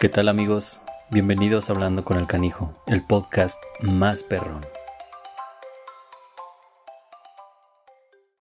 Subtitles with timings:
[0.00, 0.80] ¿Qué tal amigos?
[1.10, 4.62] Bienvenidos a Hablando con el Canijo, el podcast más perrón.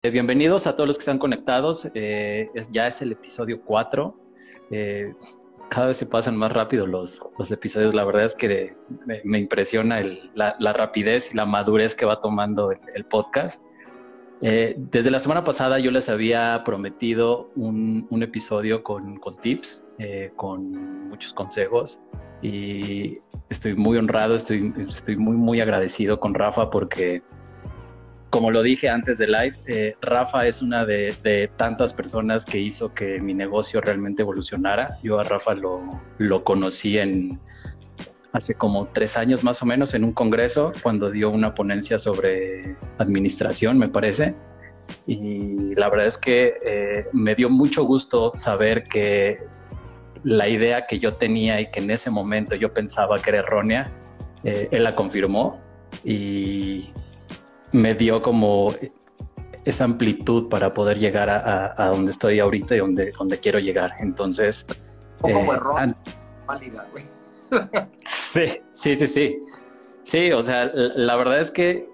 [0.04, 1.88] Eh, bienvenidos a todos los que están conectados.
[1.94, 4.20] Eh, es, ya es el episodio 4.
[4.72, 5.14] Eh,
[5.70, 7.96] cada vez se pasan más rápido los, los episodios.
[7.96, 8.76] La verdad es que
[9.24, 10.04] me, impresiona
[10.34, 13.64] la, rapidez y la madurez que va tomando el, podcast.
[14.42, 19.85] desde la semana pasada yo les había prometido un, un episodio con, con tips,
[20.36, 22.02] con muchos consejos
[22.42, 27.22] y estoy muy honrado, estoy, estoy muy, muy agradecido con Rafa porque,
[28.30, 32.94] como lo dije antes de live, eh, Rafa es una de, tantas personas que hizo
[32.94, 34.98] que mi negocio realmente evolucionara.
[35.04, 35.82] Yo a Rafa lo,
[36.18, 37.40] lo conocí en
[38.34, 42.76] hace como tres años más o menos en un congreso cuando dio una ponencia sobre
[42.98, 44.36] administración, me parece.
[45.08, 49.38] Y la verdad es que eh, me dio mucho gusto saber que
[50.26, 53.92] la idea que yo tenía y que en ese momento yo pensaba que era errónea,
[54.44, 55.62] eh, él la confirmó
[56.04, 56.90] y
[57.72, 58.74] me dio como
[59.66, 63.94] esa amplitud para poder llegar a, donde estoy ahorita y donde, donde quiero llegar.
[64.00, 64.66] Entonces...
[65.22, 65.96] como eh, error,
[66.92, 67.06] güey.
[68.04, 69.40] sí, sí, sí, sí.
[70.02, 71.88] Sí, o sea, la, verdad es que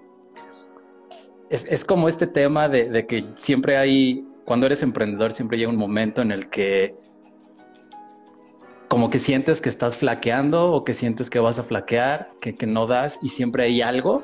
[1.50, 5.76] es, como este tema de, de, que siempre hay, cuando eres emprendedor, siempre llega un
[5.76, 6.94] momento en el que
[8.92, 12.66] como que sientes que estás flaqueando o que sientes que vas a flaquear, que, que
[12.66, 14.22] no das y siempre hay algo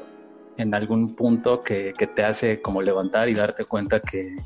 [0.58, 4.36] en algún punto que, que te hace como levantar y darte cuenta que,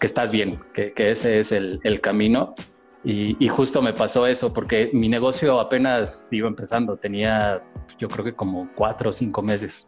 [0.00, 2.56] que estás bien, que, ese es el, el camino.
[3.04, 7.62] Y, y, justo me pasó eso porque mi negocio apenas iba empezando, tenía
[8.00, 9.86] yo creo que como cuatro o cinco meses.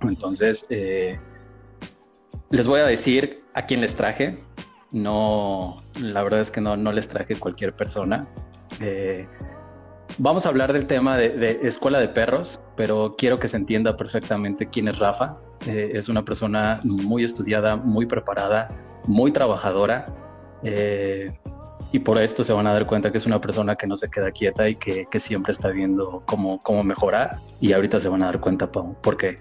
[0.00, 1.20] Entonces, eh,
[2.48, 4.38] les voy a decir a quién les traje.
[4.92, 8.26] No, la verdad es que no, no les traje cualquier persona.
[10.18, 14.66] Vamos a hablar del tema de, escuela de perros, pero quiero que se entienda perfectamente
[14.66, 15.36] quién es Rafa.
[15.66, 18.70] Eh, es una persona muy estudiada, muy preparada,
[19.04, 20.06] muy trabajadora.
[20.62, 21.30] Eh,
[21.92, 24.08] y por esto se van a dar cuenta que es una persona que no se
[24.10, 27.36] queda quieta y que, siempre está viendo cómo, cómo mejorar.
[27.60, 29.38] Y ahorita se van a dar cuenta por qué.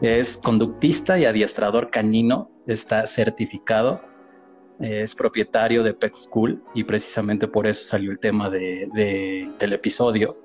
[0.00, 4.00] Es conductista y adiestrador canino, está certificado
[4.80, 10.36] es propietario de Pet School y precisamente por eso salió el tema de, del episodio,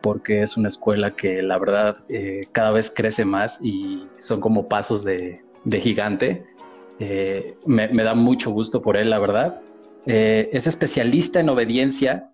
[0.00, 4.68] porque es una escuela que la verdad eh, cada vez crece más y son como
[4.68, 6.44] pasos de, gigante.
[6.98, 9.60] Eh, me, da mucho gusto por él, la verdad.
[10.06, 12.32] Eh, es especialista en obediencia,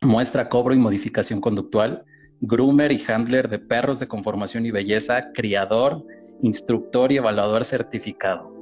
[0.00, 2.04] muestra cobro y modificación conductual,
[2.40, 6.04] groomer y handler de perros de conformación y belleza, criador,
[6.42, 8.52] instructor y evaluador certificado.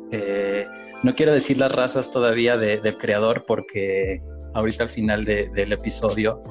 [1.03, 4.23] No quiero decir las razas todavía del creador porque
[4.55, 6.43] ahorita al final del episodio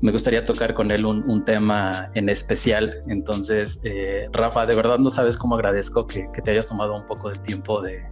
[0.00, 3.02] me gustaría tocar con él un, tema en especial.
[3.08, 7.30] Entonces, eh, Rafa, de verdad no sabes cómo agradezco que, te hayas tomado un poco
[7.30, 8.04] del tiempo de,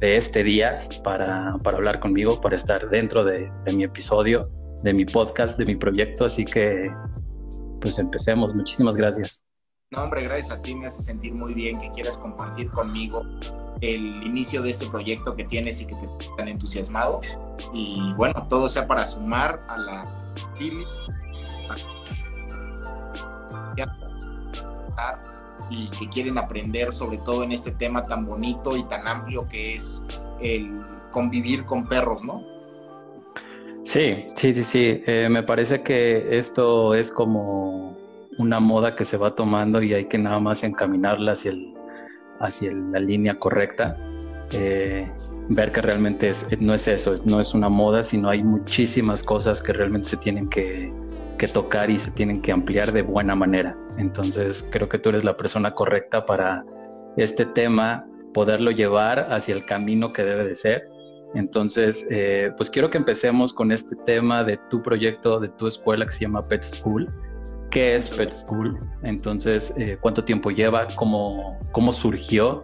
[0.00, 4.48] este día para, hablar conmigo, para estar dentro de, de mi episodio,
[4.82, 6.26] de mi podcast, de mi proyecto.
[6.26, 6.92] Así que,
[7.80, 8.54] pues empecemos.
[8.54, 9.42] Muchísimas gracias.
[9.92, 13.26] No, hombre, gracias a ti me hace sentir muy bien que quieras compartir conmigo
[13.80, 17.20] el inicio de este proyecto que tienes y que te tan entusiasmado.
[17.74, 20.04] Y bueno, todo sea para sumar a la
[25.70, 29.74] y que quieren aprender sobre todo en este tema tan bonito y tan amplio que
[29.74, 30.04] es
[30.40, 30.70] el
[31.10, 32.44] convivir con perros, ¿no?
[33.82, 35.02] Sí, sí, sí, sí.
[35.06, 37.99] Eh, me parece que esto es como
[38.40, 41.74] una moda que se va tomando y hay que nada más encaminarla hacia, el,
[42.40, 43.96] hacia la línea correcta.
[44.52, 45.08] Eh,
[45.50, 49.72] ver que realmente no es eso, no es una moda, sino hay muchísimas cosas que
[49.72, 50.92] realmente se tienen que,
[51.54, 53.74] tocar y se tienen que ampliar de buena manera.
[53.98, 56.64] Entonces creo que tú eres la persona correcta para
[57.16, 60.86] este tema, poderlo llevar hacia el camino que debe de ser.
[61.34, 66.04] Entonces, eh, pues quiero que empecemos con este tema de tu proyecto, de tu escuela
[66.04, 67.08] que se llama Pet School
[67.70, 72.62] qué es Pet School, entonces eh, cuánto tiempo lleva, cómo, cómo surgió.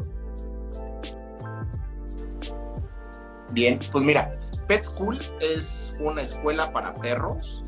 [3.50, 4.36] Bien, pues mira,
[4.66, 7.64] Pet School es una escuela para perros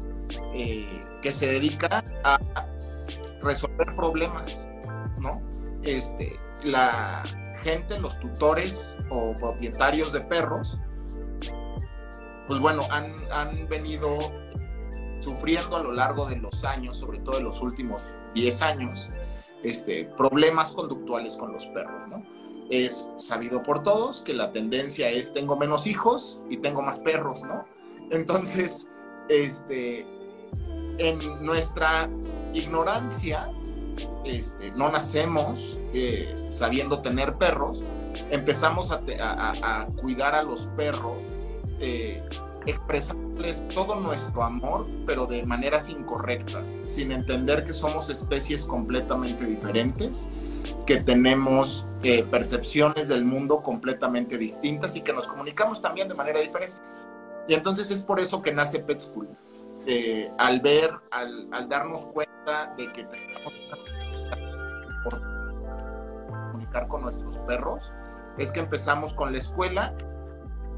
[0.55, 2.39] eh, que se dedica a
[3.43, 4.69] resolver problemas,
[5.21, 5.41] ¿no?
[5.83, 7.23] Este, la
[7.63, 10.79] gente, los tutores o propietarios de perros,
[12.47, 14.33] pues bueno, han, han venido
[15.21, 18.03] sufriendo a lo largo de los años, sobre todo de los últimos
[18.35, 19.11] 10 años,
[19.63, 22.25] este, problemas conductuales con los perros, ¿no?
[22.71, 27.43] Es sabido por todos que la tendencia es tengo menos hijos y tengo más perros,
[27.43, 27.65] ¿no?
[28.11, 28.87] Entonces,
[29.29, 30.07] este,
[30.99, 32.09] en nuestra
[32.53, 33.51] ignorancia,
[34.25, 37.83] este, no nacemos eh, sabiendo tener perros,
[38.31, 39.01] empezamos a,
[39.97, 41.25] cuidar a los perros,
[41.81, 42.23] eh,
[42.69, 50.29] expresarles todo nuestro amor, pero de maneras incorrectas, sin entender que somos especies completamente diferentes,
[50.87, 56.41] que tenemos eh, percepciones del mundo completamente distintas y que nos comunicamos también de manera
[56.41, 56.77] diferente.
[57.49, 59.29] Y entonces es por eso que nace Pet School.
[59.87, 63.71] Eh, al ver, al, darnos cuenta de que tenemos que
[66.53, 67.91] comunicar con nuestros perros,
[68.37, 69.95] es que empezamos con la escuela,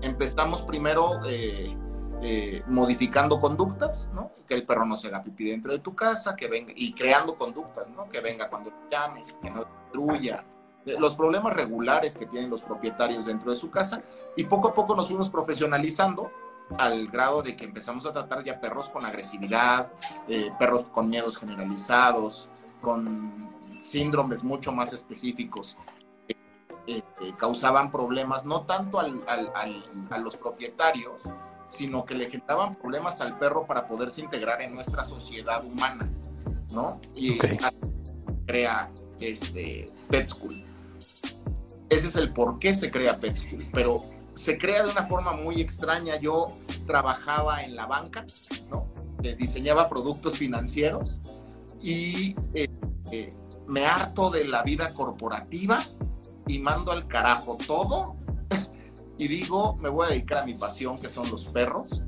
[0.02, 1.76] empezamos primero eh,
[2.22, 4.32] eh, modificando conductas, ¿no?
[4.46, 7.36] Que el perro no se haga pipí dentro de tu casa, que venga, y creando
[7.36, 8.08] conductas, ¿no?
[8.08, 10.44] Que venga cuando llames, que no destruya,
[10.98, 14.02] los problemas regulares que tienen los propietarios dentro de su casa,
[14.36, 16.30] y poco a poco nos fuimos profesionalizando
[16.78, 19.88] al grado de que empezamos a tratar ya perros con agresividad,
[20.28, 22.48] eh, perros con miedos generalizados,
[22.80, 23.50] con
[23.80, 25.76] síndromes mucho más específicos
[26.86, 31.22] este, causaban problemas no tanto a los propietarios,
[31.68, 36.08] sino que le generaban problemas al perro para poderse integrar en nuestra sociedad humana,
[36.72, 37.00] ¿no?
[37.14, 37.38] Y
[38.46, 38.90] crea
[39.20, 40.64] este, Pet School.
[41.88, 44.04] Ese es el por qué se crea Pet School, pero
[44.34, 46.16] se crea de una forma muy extraña.
[46.16, 46.52] Yo
[46.86, 48.26] trabajaba en la banca,
[48.68, 48.88] ¿no?
[49.22, 51.20] Eh, diseñaba productos financieros
[51.80, 52.66] y eh,
[53.12, 53.34] eh,
[53.66, 55.84] me harto de la vida corporativa
[56.46, 58.16] y mando al carajo todo
[59.20, 62.02] y digo, me voy a dedicar a mi pasión, que son los perros.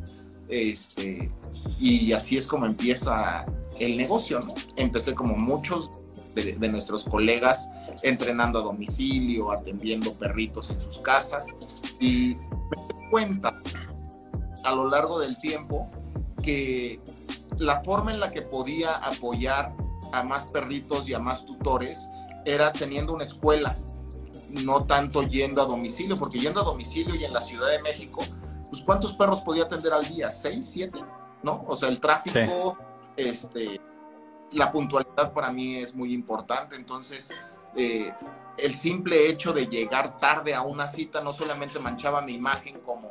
[0.49, 1.31] Este,
[1.79, 3.45] y así es como empieza
[3.79, 4.55] el negocio, ¿no?
[4.77, 5.91] Empecé como muchos
[6.35, 7.69] de, nuestros colegas
[8.03, 11.55] entrenando a domicilio, atendiendo perritos en sus casas
[12.01, 13.61] y me di cuenta
[14.65, 15.91] a lo largo del tiempo
[16.43, 16.99] que
[17.59, 19.75] la forma en la que podía apoyar
[20.13, 22.09] a más perritos y a más tutores
[22.47, 23.77] era teniendo una escuela
[24.53, 28.23] no tanto yendo a domicilio, porque yendo a domicilio y en la Ciudad de México,
[28.69, 30.31] pues ¿cuántos perros podía atender al día?
[30.31, 31.01] ¿Seis, siete?
[31.43, 31.65] ¿No?
[31.67, 32.77] O sea, el tráfico,
[33.17, 33.81] este,
[34.53, 37.31] la puntualidad para mí es muy importante, entonces
[37.75, 38.13] eh,
[38.59, 43.11] el simple hecho de llegar tarde a una cita no solamente manchaba mi imagen como,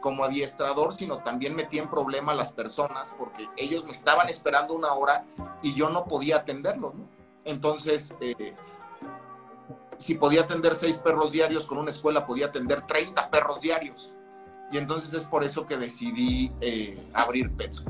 [0.00, 4.74] como adiestrador, sino también metía en problema a las personas porque ellos me estaban esperando
[4.74, 5.24] una hora
[5.62, 7.08] y yo no podía atenderlos, ¿no?
[7.44, 8.54] Entonces, eh,
[9.98, 14.14] si podía atender seis perros diarios con una escuela, podía atender 30 perros diarios.
[14.70, 17.84] Y entonces es por eso que decidí eh, abrir Pets.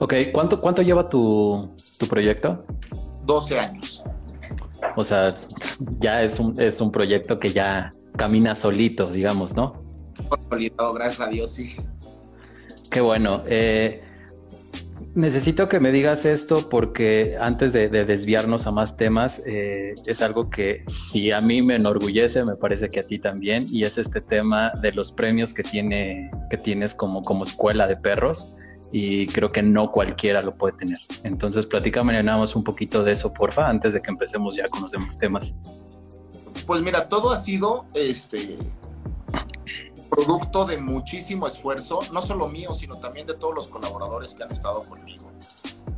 [0.00, 1.74] Ok, ¿cuánto, cuánto lleva tu,
[2.08, 2.64] proyecto?
[3.24, 4.02] 12 años.
[4.96, 5.38] O sea,
[5.98, 9.82] ya es un, es un proyecto que ya camina solito, digamos, ¿no?
[10.28, 11.74] Consolidado, gracias a Dios, sí.
[12.90, 13.36] Qué bueno.
[13.46, 14.02] Eh,
[15.14, 20.50] necesito que me digas esto porque antes de, desviarnos a más temas, eh, es algo
[20.50, 24.20] que si a mí me enorgullece, me parece que a ti también, y es este
[24.20, 28.52] tema de los premios que, tiene, que tienes como, como escuela de perros,
[28.90, 30.98] y creo que no cualquiera lo puede tener.
[31.22, 34.82] Entonces, platícame nada más un poquito de eso, porfa, antes de que empecemos ya con
[34.82, 35.54] los demás temas.
[36.66, 38.58] Pues mira, todo ha sido este
[40.08, 44.52] producto de muchísimo esfuerzo, no solo mío, sino también de todos los colaboradores que han
[44.52, 45.30] estado conmigo.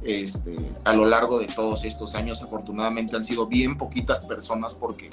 [0.02, 5.10] Este, a lo largo de todos estos años, afortunadamente han sido bien poquitas personas porque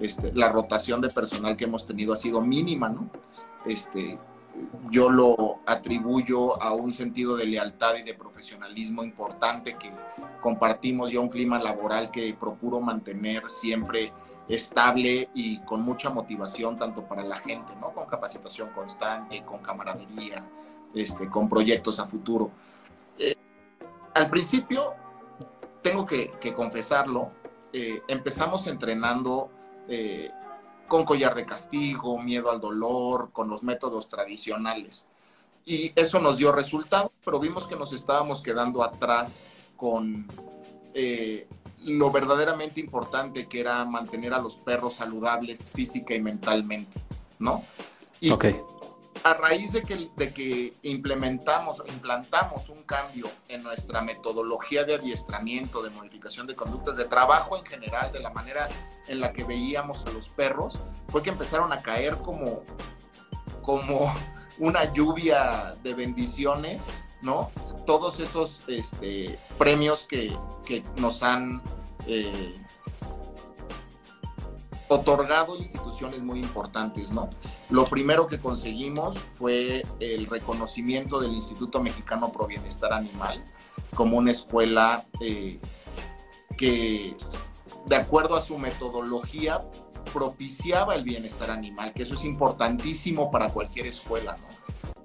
[0.00, 3.10] este, la rotación de personal que hemos tenido ha sido mínima, ¿no?
[3.66, 4.18] Este,
[4.90, 9.92] yo lo atribuyo a un sentido de lealtad y de profesionalismo importante que
[10.40, 14.12] compartimos y a un clima laboral que procuro mantener siempre
[14.48, 17.92] estable y con mucha motivación tanto para la gente, ¿no?
[17.92, 20.42] Con capacitación constante, con camaradería,
[20.94, 22.50] este, con proyectos a futuro.
[23.18, 23.36] Eh,
[24.14, 24.94] al principio,
[25.82, 27.30] tengo que, confesarlo,
[27.72, 29.50] eh, empezamos entrenando
[29.86, 30.30] eh,
[30.86, 35.06] con collar de castigo, miedo al dolor, con los métodos tradicionales.
[35.66, 40.26] Y eso nos dio resultado, pero vimos que nos estábamos quedando atrás con
[41.84, 47.00] lo verdaderamente importante que era mantener a los perros saludables física y mentalmente,
[47.38, 47.64] ¿no?
[48.20, 48.32] Y
[49.24, 55.82] a raíz de que, de que implementamos, implantamos un cambio en nuestra metodología de adiestramiento,
[55.82, 58.68] de modificación de conductas, de trabajo en general, de la manera
[59.06, 62.62] en la que veíamos a los perros, fue que empezaron a caer como,
[63.62, 64.12] como
[64.58, 66.84] una lluvia de bendiciones
[67.22, 67.50] ¿no?
[67.86, 70.36] Todos esos este, premios que,
[70.96, 71.62] nos han...
[72.06, 72.54] Eh,
[74.88, 77.28] otorgado instituciones muy importantes, ¿no?
[77.68, 83.44] Lo primero que conseguimos fue el reconocimiento del Instituto Mexicano Pro Bienestar Animal
[83.94, 85.60] como una escuela eh,
[86.56, 87.16] que,
[87.86, 89.62] de acuerdo a su metodología,
[90.12, 94.38] propiciaba el bienestar animal, que eso es importantísimo para cualquier escuela.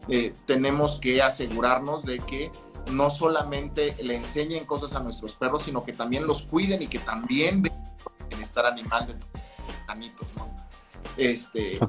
[0.09, 2.51] Eh, tenemos que asegurarnos de que
[2.91, 6.99] no solamente le enseñen cosas a nuestros perros, sino que también los cuiden y que
[6.99, 9.15] también vean el bienestar animal de
[9.87, 10.49] anitos, ¿no?
[11.15, 11.79] Este,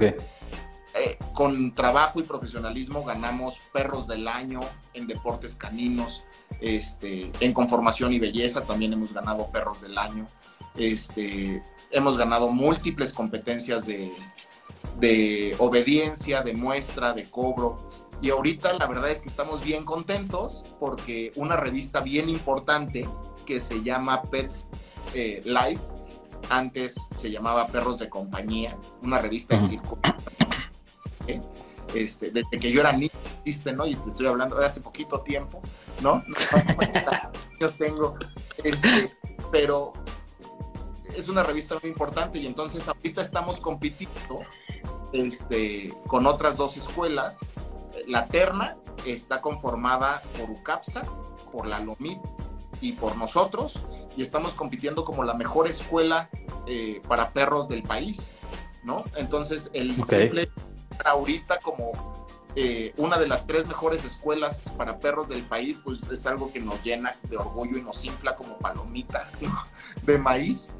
[0.97, 4.61] eh, con trabajo y profesionalismo ganamos perros del año
[4.93, 6.23] en deportes caninos,
[6.61, 10.29] este, en conformación y belleza también hemos ganado perros del año,
[10.77, 14.13] este, hemos ganado múltiples competencias de,
[14.99, 17.89] de obediencia, de muestra, de cobro.
[18.21, 23.09] Y ahorita la verdad es que estamos bien contentos porque una revista bien importante
[23.45, 24.69] que se llama Pets
[25.15, 25.83] eh, Life,
[26.51, 29.99] antes se llamaba Perros de Compañía, una revista de circo.
[31.27, 31.41] ¿eh?
[31.95, 33.11] Este, desde que yo era niño,
[33.77, 33.87] ¿no?
[33.87, 35.61] Y te estoy hablando de hace poquito tiempo,
[36.01, 36.23] ¿no?
[37.61, 38.15] no tengo.
[38.63, 39.15] Este,
[39.53, 39.93] pero
[41.17, 44.41] es una revista muy importante y entonces ahorita estamos compitiendo
[45.13, 47.41] este, con otras dos escuelas
[48.07, 51.03] la terna está conformada por UCAPSA,
[51.53, 52.19] por la LOMIP
[52.81, 53.81] y por nosotros,
[54.17, 56.29] y estamos compitiendo como la mejor escuela
[56.67, 58.33] eh, para perros del país,
[58.83, 59.05] ¿no?
[59.17, 60.51] Entonces, el simple
[61.05, 61.93] ahorita como
[62.57, 66.61] eh, una de las tres mejores escuelas para perros del país, pues es algo que
[66.61, 69.29] nos llena de orgullo y nos infla como palomita
[70.03, 70.71] de maíz.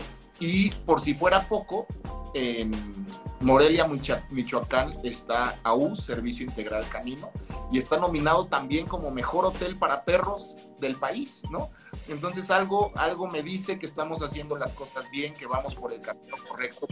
[0.41, 1.87] Y por si fuera poco,
[2.35, 3.07] en
[3.41, 3.87] Morelia,
[4.31, 7.31] Michoacán, está AU, Servicio Integral Canino,
[7.71, 11.71] y está nominado también como mejor hotel para perros del país, ¿no?
[12.09, 16.01] Entonces algo, algo me dice que estamos haciendo las cosas bien, que vamos por el
[16.01, 16.87] camino correcto,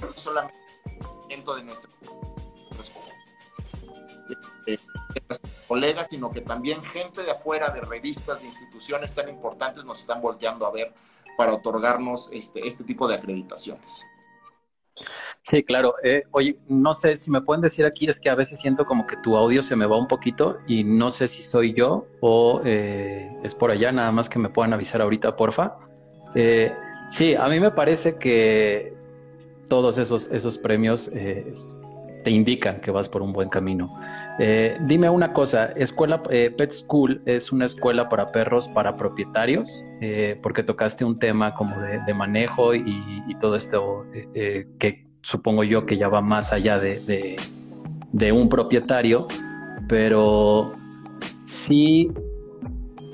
[0.00, 0.54] no solamente
[1.26, 1.92] de nuestros
[4.66, 4.80] de,
[5.68, 10.20] colegas, sino que también gente de afuera, de revistas, de instituciones tan importantes, nos están
[10.20, 10.94] volteando a ver
[11.36, 14.04] para otorgarnos este, este tipo de acreditaciones.
[15.42, 15.94] Sí, claro.
[16.02, 19.06] Eh, oye, no sé si me pueden decir aquí, es que a veces siento como
[19.06, 22.62] que tu audio se me va un poquito y no sé si soy yo o
[22.64, 25.76] eh, es por allá, nada más que me puedan avisar ahorita, porfa.
[26.34, 26.72] Eh,
[27.10, 28.94] sí, a mí me parece que
[29.68, 31.10] todos esos, esos premios
[32.24, 33.90] te indican que vas por un buen camino.
[34.88, 39.84] dime una cosa, escuela Pet School es una escuela para perros para propietarios,
[40.42, 44.06] porque tocaste un tema como de, manejo y, todo esto
[44.78, 47.36] que supongo yo que ya va más allá de,
[48.32, 49.26] un propietario,
[49.88, 50.72] pero
[51.44, 52.10] sí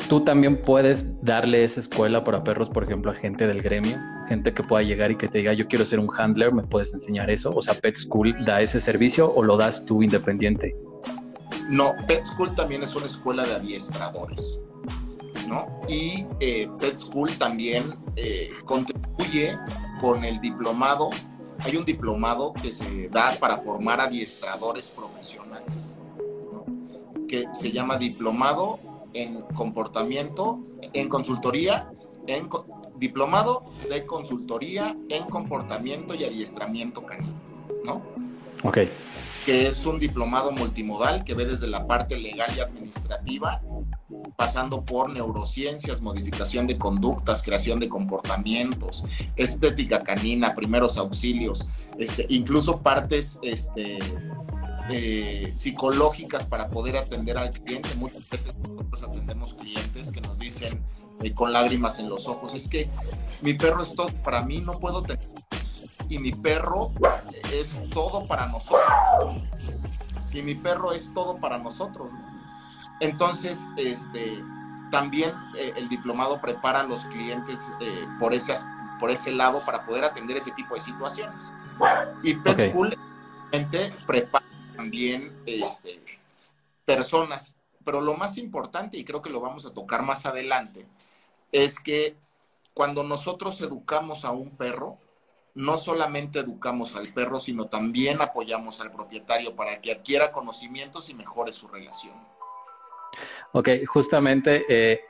[0.09, 3.97] tú también puedes darle esa escuela para perros, por ejemplo, a gente del gremio,
[4.31, 6.95] gente que pueda llegar y que te diga, yo quiero ser un handler, ¿me puedes
[6.95, 7.51] enseñar eso?
[7.51, 10.77] O sea, Pet School da ese servicio o lo das tú independiente?
[11.69, 14.61] No, Pet School también es una escuela de adiestradores,
[15.49, 15.67] ¿no?
[15.89, 19.59] Y eh, Pet School también eh, contribuye
[20.01, 21.11] con el diplomado
[21.63, 25.99] hay un diplomado que se da para formar adiestradores profesionales,
[27.29, 28.79] que se llama Diplomado
[29.13, 30.61] en Comportamiento,
[30.95, 31.93] en Consultoría,
[32.27, 32.49] en
[33.01, 37.35] Diplomado de Consultoría en Comportamiento y Adiestramiento Canino,
[37.85, 38.03] ¿no?
[38.63, 38.79] Ok
[39.45, 43.63] que es un diplomado multimodal que ve desde la parte legal y administrativa,
[44.37, 49.05] pasando por neurociencias, modificación de conductas, creación de comportamientos,
[49.37, 53.99] estética canina, primeros auxilios, este, incluso partes este,
[54.93, 57.95] eh, psicológicas para poder atender al cliente.
[57.95, 60.83] Muchas veces nosotros atendemos clientes que nos dicen
[61.23, 62.89] eh, con lágrimas en los ojos, es que
[63.41, 65.29] mi perro es todo, para mí no puedo tener
[66.09, 66.91] y mi perro
[67.53, 68.83] es todo para nosotros.
[70.33, 72.09] Y mi perro es todo para nosotros.
[72.99, 74.43] Entonces, este,
[74.91, 77.61] también eh, el diplomado prepara a los clientes
[78.19, 78.67] por, esas,
[78.99, 81.53] por ese lado para poder atender ese tipo de situaciones.
[82.25, 82.73] Y Pet
[84.07, 86.01] prepara también este,
[86.85, 87.57] personas.
[87.85, 90.87] Pero lo más importante, y creo que lo vamos a tocar más adelante,
[91.53, 92.17] es que
[92.75, 94.99] cuando nosotros educamos a un perro,
[95.55, 101.15] no solamente educamos al perro, sino también apoyamos al propietario para que adquiera conocimientos y
[101.15, 102.15] mejore su relación.
[103.53, 105.01] Ok, justamente eh,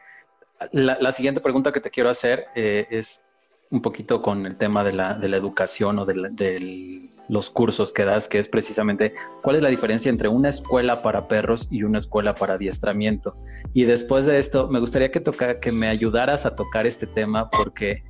[0.73, 3.23] la, siguiente pregunta que te quiero hacer eh, es
[3.71, 8.04] un poquito con el tema de la, de la educación o de, los cursos que
[8.04, 11.99] das, que es precisamente cuál es la diferencia entre una escuela para perros y una
[11.99, 13.37] escuela para adiestramiento.
[13.72, 17.49] Y después de esto, me gustaría que, toca, que me ayudaras a tocar este tema
[17.50, 18.02] porque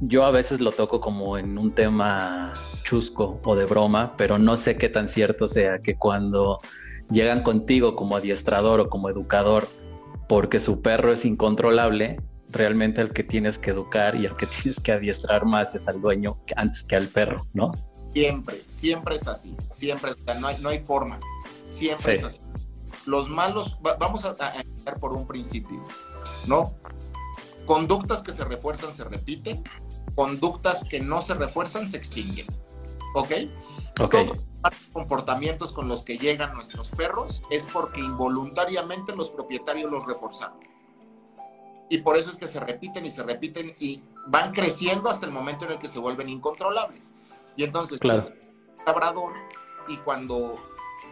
[0.00, 4.56] yo a veces lo toco como en un tema chusco o de broma, pero no
[4.56, 6.60] sé qué tan cierto sea que cuando
[7.10, 9.68] llegan contigo como adiestrador o como educador
[10.28, 12.16] porque su perro es incontrolable,
[12.50, 16.00] realmente el que tienes que educar y el que tienes que adiestrar más es al
[16.00, 17.70] dueño antes que al perro, ¿no?
[18.14, 21.20] Siempre, siempre es así, siempre, no hay, no hay forma,
[21.68, 22.40] siempre es así.
[23.06, 25.84] Los malos, vamos a, empezar por un principio,
[26.46, 26.74] ¿no?
[27.66, 29.64] Conductas que se refuerzan se repiten,
[30.14, 32.46] conductas que no se refuerzan se extinguen,
[33.14, 33.32] ¿ok?
[34.00, 34.10] Ok.
[34.10, 40.06] Todos los comportamientos con los que llegan nuestros perros es porque involuntariamente los propietarios los
[40.06, 40.60] reforzaron
[41.88, 45.32] y por eso es que se repiten y se repiten y van creciendo hasta el
[45.32, 47.12] momento en el que se vuelven incontrolables.
[47.56, 48.26] Y entonces, claro.
[48.86, 49.32] labrador
[49.88, 50.56] y cuando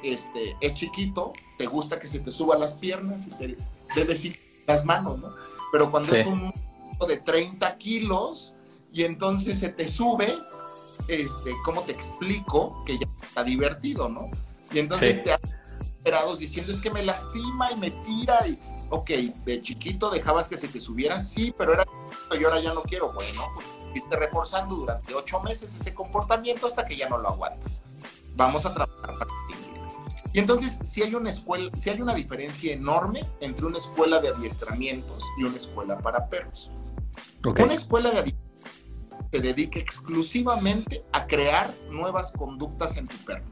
[0.02, 3.56] este, es chiquito, te gusta que se te suba las piernas y te
[3.94, 5.34] debes ir las manos, ¿no?
[5.70, 6.52] Pero cuando es un
[7.06, 8.54] de 30 kilos
[8.92, 10.38] y entonces se te sube,
[11.08, 12.84] este, ¿cómo te explico?
[12.84, 14.30] Que ya está divertido, ¿no?
[14.72, 15.40] Y entonces te has
[16.02, 18.58] esperados diciendo es que me lastima y me tira y
[18.90, 19.08] ok,
[19.44, 21.86] de chiquito dejabas que se te subiera, sí, pero era
[22.38, 23.12] y ahora ya no quiero.
[23.12, 27.84] Bueno, pues estuviste reforzando durante ocho meses ese comportamiento hasta que ya no lo aguantas.
[28.34, 29.30] Vamos a trabajar para
[30.32, 34.28] Y entonces, si hay una escuela, si hay una diferencia enorme entre una escuela de
[34.28, 36.70] adiestramientos y una escuela para perros.
[37.44, 38.42] Una escuela de adiestramientos
[39.30, 43.50] se dedica exclusivamente a crear nuevas conductas en tu perro.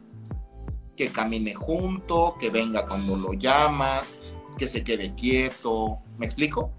[0.97, 4.19] Que camine junto, que venga cuando lo llamas,
[4.59, 5.99] que se quede quieto.
[6.19, 6.73] ¿Me explico?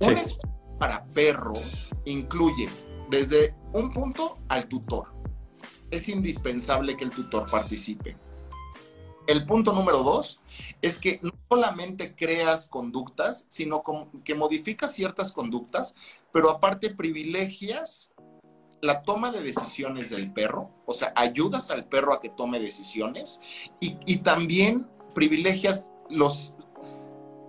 [0.00, 0.16] Un
[0.82, 2.68] para perros incluye
[3.12, 5.12] desde un punto al tutor.
[5.90, 8.16] Es indispensable que el tutor participe.
[9.26, 10.40] El punto número dos
[10.80, 13.84] es que no solamente creas conductas, sino
[14.24, 15.94] que modificas ciertas conductas,
[16.32, 18.12] pero aparte privilegias
[18.80, 23.40] la toma de decisiones del perro, o sea, ayudas al perro a que tome decisiones
[23.78, 26.54] y, también privilegias los,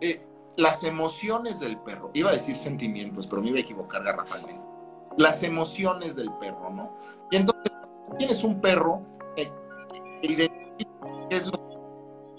[0.02, 4.73] eh, las emociones del perro, iba a decir sentimientos, pero me iba a equivocar garrafalmente.
[5.18, 6.98] Las emociones del perro, ¿no?
[7.32, 7.72] Y entonces,
[8.18, 9.02] tienes un perro
[9.36, 9.52] eh,
[10.22, 10.50] qué
[11.30, 11.76] es lo que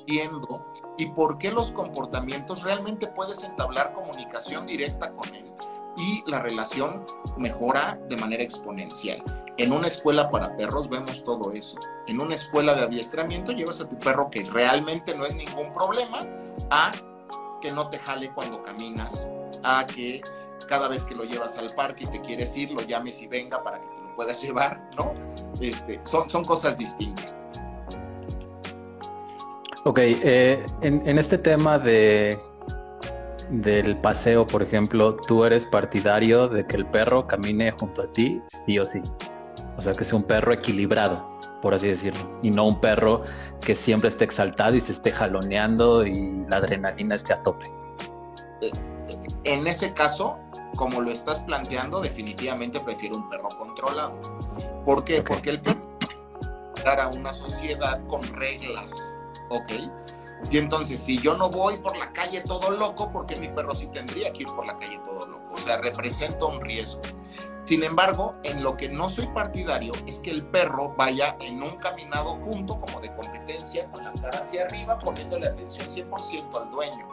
[0.01, 0.67] entiendo
[0.99, 5.51] y por qué los comportamientos realmente puedes entablar comunicación directa con él
[5.97, 7.05] y la relación
[7.37, 9.23] mejora de manera exponencial.
[9.57, 11.79] En una escuela para perros vemos todo eso.
[12.09, 16.19] En una escuela de adiestramiento llevas a tu perro que realmente no es ningún problema
[16.71, 16.93] a
[17.61, 19.29] que no te jale cuando caminas,
[19.63, 20.23] a que
[20.65, 23.63] cada vez que lo llevas al parque y te quieres ir, lo llames y venga
[23.63, 25.15] para que te lo puedas llevar, ¿no?
[25.61, 27.37] Este, son, son cosas distintas.
[29.85, 32.39] Ok, eh, en, este tema de
[33.51, 38.41] del paseo, por ejemplo, tú eres partidario de que el perro camine junto a ti,
[38.47, 39.03] sí o sí.
[39.77, 43.23] O sea, que sea un perro equilibrado por así decirlo, y no un perro
[43.63, 47.65] que siempre esté exaltado y se esté jaloneando y la adrenalina esté a tope.
[49.45, 50.37] En ese caso,
[50.77, 54.21] como lo estás planteando, definitivamente prefiero un perro controlado.
[54.85, 55.23] ¿Por qué?
[55.23, 55.85] Porque el perro
[56.87, 58.93] a una sociedad con reglas,
[59.49, 59.73] ¿ok?
[60.51, 63.87] Y entonces, si yo no voy por la calle todo loco, porque mi perro sí
[63.87, 65.55] tendría que ir por la calle todo loco?
[65.55, 67.01] O sea, representa un riesgo.
[67.65, 71.77] Sin embargo, en lo que no soy partidario es que el perro vaya en un
[71.77, 77.09] caminado junto, como de competencia, con la cara hacia arriba, poniéndole atención 100% al dueño.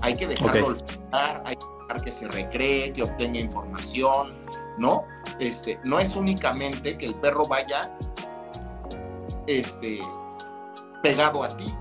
[0.00, 0.76] Hay que dejarlo
[1.12, 4.34] hay que que se recree, que obtenga información,
[4.78, 5.04] ¿no?
[5.40, 7.96] Este, no es únicamente que el perro vaya
[9.46, 9.98] este,
[11.02, 11.74] pegado a ti,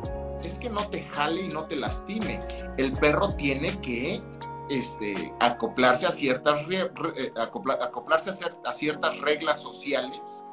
[0.44, 2.42] es que no te jale y no te lastime.
[2.78, 4.22] El perro tiene que
[4.70, 8.32] este, acoplarse a ciertas, eh, acoplarse
[8.64, 10.46] a, ciertas reglas sociales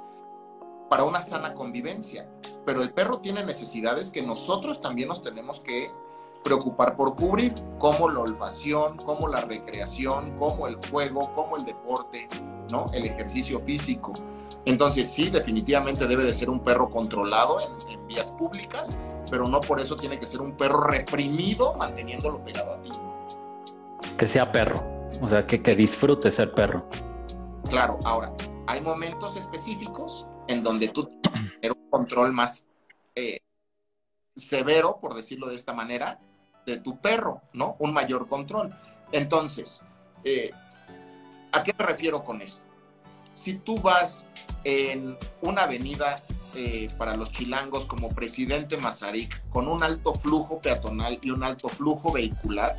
[0.88, 2.29] para una sana convivencia.
[2.67, 5.90] Pero el perro tiene necesidades que nosotros también nos tenemos que
[6.44, 12.28] preocupar por cubrir, como la olfacción, como la recreación, como el juego, como el deporte,
[12.70, 12.87] ¿no?
[12.92, 14.12] El ejercicio físico.
[14.66, 18.96] Entonces sí, definitivamente debe de ser un perro controlado en, en vías públicas,
[19.30, 22.90] pero no por eso tiene que ser un perro reprimido manteniéndolo pegado a ti
[24.16, 24.83] que sea perro,
[25.20, 26.88] o sea, que, que disfrute ser perro.
[27.68, 28.33] Claro, ahora,
[28.66, 31.11] hay momentos específicos en donde tú
[31.61, 32.66] tienes un control más
[33.14, 33.40] eh,
[34.37, 36.20] severo, por decirlo de esta manera,
[36.66, 37.77] de tu perro, ¿no?
[37.79, 38.74] Un mayor control.
[39.12, 39.83] Entonces,
[40.24, 40.50] eh,
[41.53, 42.64] ¿a qué me refiero con esto?
[43.35, 44.29] Si tú vas
[44.64, 46.16] en una avenida
[46.55, 51.68] eh, para los chilangos como Presidente Mazarik, con un alto flujo peatonal y un alto
[51.68, 52.77] flujo vehicular,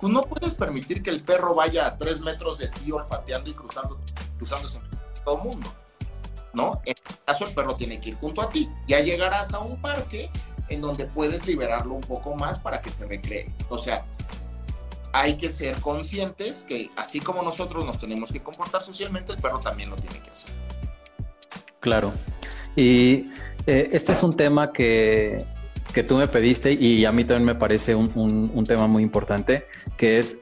[0.00, 3.54] pues no puedes permitir que el perro vaya a tres metros de ti olfateando y
[3.54, 3.98] cruzando
[4.36, 4.80] cruzándose
[5.24, 5.74] todo el mundo,
[6.52, 6.80] ¿no?
[6.84, 8.68] En este caso, el perro tiene que ir junto a ti.
[8.86, 10.30] Ya llegarás a un parque
[10.68, 13.46] en donde puedes liberarlo un poco más para que se recree.
[13.68, 14.04] O sea,
[15.12, 19.60] hay que ser conscientes que así como nosotros nos tenemos que comportar socialmente, el perro
[19.60, 20.50] también lo tiene que hacer.
[21.78, 22.12] Claro.
[22.74, 23.30] Y
[23.66, 25.38] eh, este es un tema que,
[25.92, 28.10] que, tú me pediste y a mí también me parece un,
[28.52, 30.38] un, tema muy importante, que es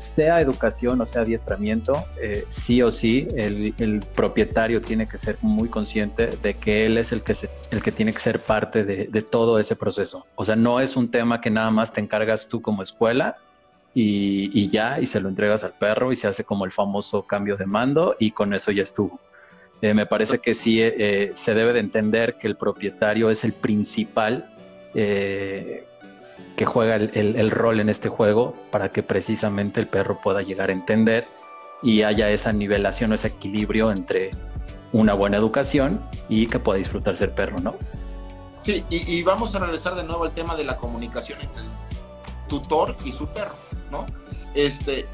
[0.00, 5.36] sea educación o sea adiestramiento, eh, sí o sí, el, el, propietario tiene que ser
[5.42, 7.34] muy consciente de que él es el que,
[7.70, 10.26] el que tiene que ser parte de, de, todo ese proceso.
[10.34, 13.36] O sea, no es un tema que nada más te encargas tú como escuela
[13.94, 17.26] y, y, ya, y se lo entregas al perro y se hace como el famoso
[17.26, 19.20] cambio de mando y con eso ya estuvo.
[19.82, 23.52] Eh, me parece que sí eh, se debe de entender que el propietario es el
[23.52, 24.54] principal
[26.60, 30.68] que juega el, el, rol en este juego para que precisamente el perro pueda llegar
[30.68, 31.26] a entender
[31.82, 34.30] y haya esa nivelación o ese equilibrio entre
[34.92, 37.76] una buena educación y que pueda disfrutarse el perro, ¿no?
[38.60, 41.70] Sí, y, y vamos a regresar de nuevo al tema de la comunicación entre el
[42.46, 43.54] tutor y su perro.
[43.90, 44.04] ¿no?
[44.52, 45.06] Este,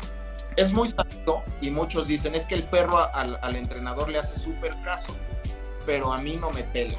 [0.57, 4.37] es muy sabido y muchos dicen, es que el perro al, al entrenador le hace
[4.37, 5.15] súper caso,
[5.87, 6.99] pero a mí no me pela,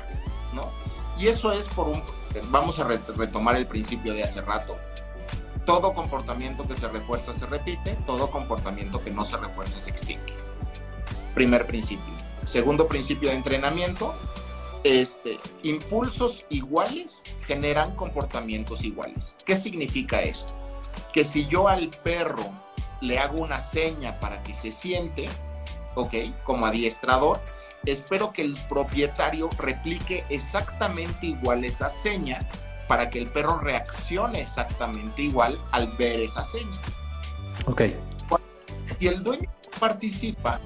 [0.54, 0.72] ¿no?
[1.20, 2.02] Y eso es por un,
[2.50, 4.78] vamos a retomar el principio de hace rato.
[5.66, 10.34] Todo comportamiento que se refuerza se repite, todo comportamiento que no se refuerza se extingue.
[11.34, 12.14] Primer principio.
[12.44, 14.16] Segundo principio de entrenamiento,
[14.84, 19.36] este, impulsos iguales generan comportamientos iguales.
[19.46, 20.58] ¿Qué significa esto?
[21.12, 22.52] que si yo al perro
[23.02, 25.30] le hago una seña para que se siente,
[25.96, 26.14] ¿ok?
[26.44, 27.40] Como adiestrador,
[27.92, 32.40] espero que el propietario replique exactamente igual esa seña
[32.88, 36.80] para que el perro reaccione exactamente igual al ver esa seña.
[37.66, 37.82] Ok.
[39.00, 40.60] Y el dueño participa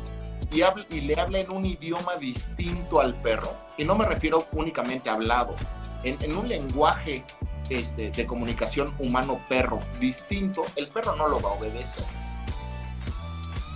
[0.52, 4.48] y, habla, y le habla en un idioma distinto al perro, y no me refiero
[4.52, 5.56] únicamente a hablado,
[6.04, 7.24] en, en un lenguaje
[7.70, 12.04] este, de comunicación humano-perro distinto, el perro no lo va a obedecer.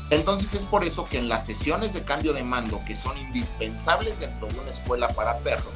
[0.10, 4.20] Entonces es por eso que en las sesiones de cambio de mando, que son indispensables
[4.20, 5.74] dentro de una escuela para perros,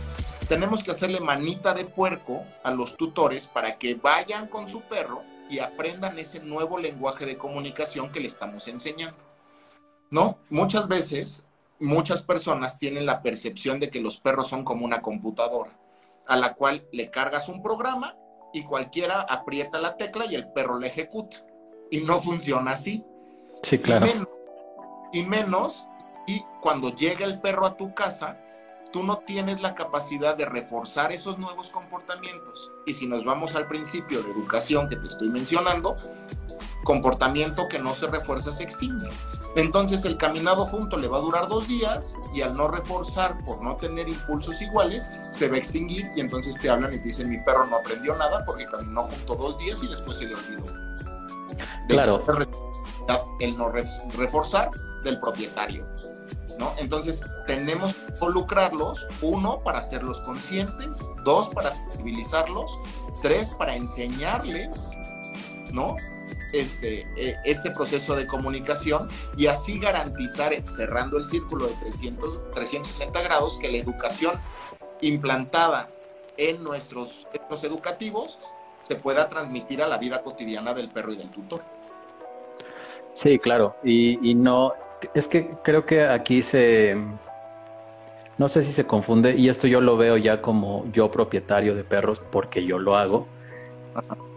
[0.47, 5.21] tenemos que hacerle manita de puerco a los tutores para que vayan con su perro
[5.49, 9.17] y aprendan ese nuevo lenguaje de comunicación que le estamos enseñando.
[10.11, 10.37] ¿No?
[10.49, 11.47] Muchas veces,
[11.79, 15.71] muchas personas tienen la percepción de que los perros son como una computadora
[16.29, 18.15] a la cual le cargas un programa
[18.53, 21.43] y cualquiera aprieta la tecla y el perro le ejecuta.
[21.89, 23.03] Y no funciona así.
[23.63, 24.07] Sí, claro.
[25.11, 25.87] Y menos,
[26.27, 28.37] y cuando llega el perro a tu casa,
[28.91, 32.71] tú no tienes la capacidad de reforzar esos nuevos comportamientos.
[32.85, 35.95] Y si nos vamos al principio de educación que te estoy mencionando,
[36.83, 39.09] comportamiento que no se refuerza se extingue.
[39.55, 43.61] Entonces el caminado junto le va a durar dos días y al no reforzar por
[43.61, 47.29] no tener impulsos iguales, se va a extinguir y entonces te hablan y te dicen
[47.29, 50.65] mi perro no aprendió nada porque caminó junto dos días y después se le olvidó.
[51.87, 52.21] claro.
[53.39, 54.69] El no reforzar
[55.03, 55.87] del propietario.
[56.57, 56.73] ¿no?
[56.77, 62.69] Entonces tenemos que involucrarlos, uno, para hacerlos conscientes, dos, para sensibilizarlos,
[63.21, 64.91] tres, para enseñarles,
[65.71, 65.95] ¿no?
[66.51, 73.21] este, eh, este proceso de comunicación y así garantizar, cerrando el círculo de 300, 360
[73.21, 74.39] grados, que la educación
[75.01, 75.89] implantada
[76.37, 78.39] en nuestros centros educativos
[78.81, 81.61] se pueda transmitir a la vida cotidiana del perro y del tutor.
[83.21, 84.71] Sí, claro, y, y no,
[85.13, 86.95] es que creo que aquí se,
[88.37, 91.83] no sé si se confunde, y esto yo lo veo ya como yo propietario de
[91.83, 93.27] perros, porque yo lo hago.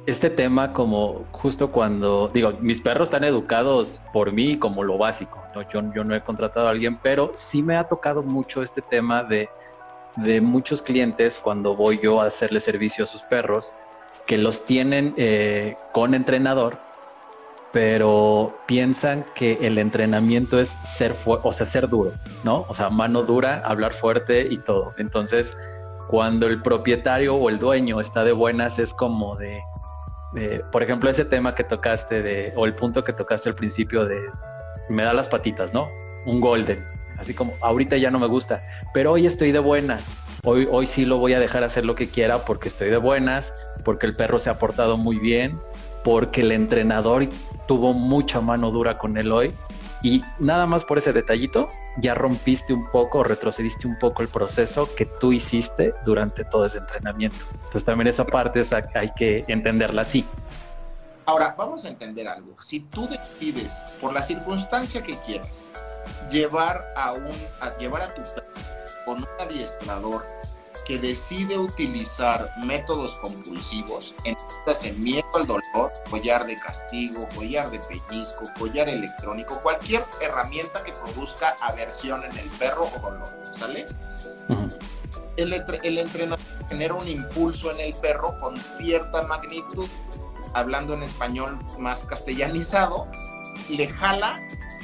[0.06, 5.40] Este tema como justo cuando, digo, mis perros están educados por mí como lo básico,
[5.54, 5.62] ¿no?
[5.70, 9.22] Yo, yo no he contratado a alguien, pero sí me ha tocado mucho este tema
[9.22, 9.48] de,
[10.16, 13.76] de muchos clientes cuando voy yo a hacerle servicio a sus perros,
[14.26, 16.78] que los tienen eh, con entrenador,
[17.72, 22.12] pero piensan que el entrenamiento es ser, o sea, ser duro,
[22.44, 22.66] ¿no?
[22.68, 24.92] O sea, mano dura, hablar fuerte y todo.
[24.98, 25.56] Entonces,
[26.08, 29.62] cuando el propietario o el dueño está de buenas, es como de,
[30.70, 34.20] por ejemplo, ese tema que tocaste de, o el punto que tocaste al principio de,
[34.90, 35.88] me da las patitas, ¿no?
[36.26, 36.84] Un golden,
[37.16, 41.06] así como, ahorita ya no me gusta, pero hoy estoy de buenas, hoy, hoy sí
[41.06, 44.38] lo voy a dejar hacer lo que quiera porque estoy de buenas, porque el perro
[44.38, 45.58] se ha portado muy bien,
[46.04, 47.28] porque el entrenador
[47.66, 49.54] tuvo mucha mano dura con él hoy
[50.02, 54.92] y nada más por ese detallito, ya rompiste un poco, retrocediste un poco el proceso
[54.96, 57.46] que tú hiciste durante todo ese entrenamiento.
[57.54, 60.24] Entonces también esa parte hay que entenderla así.
[61.24, 62.60] Ahora, vamos a entender algo.
[62.60, 65.66] Si tú decides, por la circunstancia que quieras,
[66.32, 68.22] llevar a, un, a, llevar a tu
[69.04, 70.24] con un adiestrador
[70.86, 77.78] que decide utilizar métodos compulsivos, entonces en miedo al dolor, collar de castigo, collar de
[77.80, 83.86] pellizco, collar electrónico, cualquier herramienta que produzca aversión en el perro o dolor, ¿sale?
[85.36, 89.88] el, el entrenador genera un impulso en el perro con cierta magnitud,
[90.54, 93.08] hablando en español más castellanizado,
[93.68, 94.40] le jala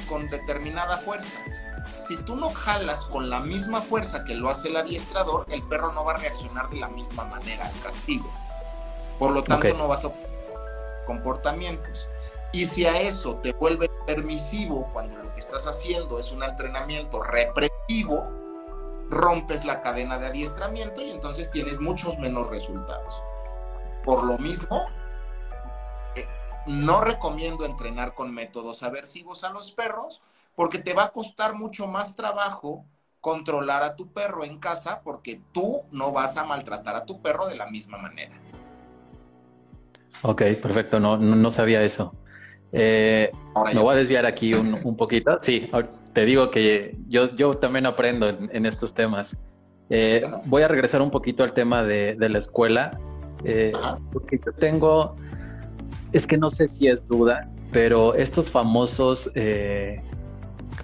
[0.07, 1.37] con determinada fuerza
[2.09, 5.91] si tú no jalas con la misma fuerza que lo hace el adiestrador, el perro
[5.91, 8.27] no va a reaccionar de la misma manera al castigo.
[9.19, 10.11] Por lo tanto, no vas a
[11.05, 12.09] comportamientos.
[12.51, 17.21] Y si a eso te vuelve permisivo cuando lo que estás haciendo es un entrenamiento
[17.21, 18.27] represivo,
[19.11, 23.21] rompes la cadena de adiestramiento y entonces tienes muchos menos resultados.
[24.03, 24.87] Por lo mismo,
[26.15, 26.25] eh,
[26.65, 30.23] no recomiendo entrenar con métodos aversivos a los perros
[30.59, 32.85] porque te va a costar mucho más trabajo
[33.21, 37.47] controlar a tu perro en casa porque tú no vas a maltratar a tu perro
[37.47, 38.33] de la misma manera.
[40.21, 42.13] Ok, perfecto, no, no, sabía eso.
[42.73, 43.31] Eh,
[43.73, 45.37] me voy a desviar aquí un, poquito.
[45.39, 45.71] Sí,
[46.11, 49.37] te digo que yo, yo también aprendo en, estos temas.
[49.89, 52.99] Eh, voy a regresar un poquito al tema de, la escuela,
[53.45, 53.71] eh,
[54.11, 55.15] porque yo tengo,
[56.11, 59.31] es que no sé si es duda, pero estos famosos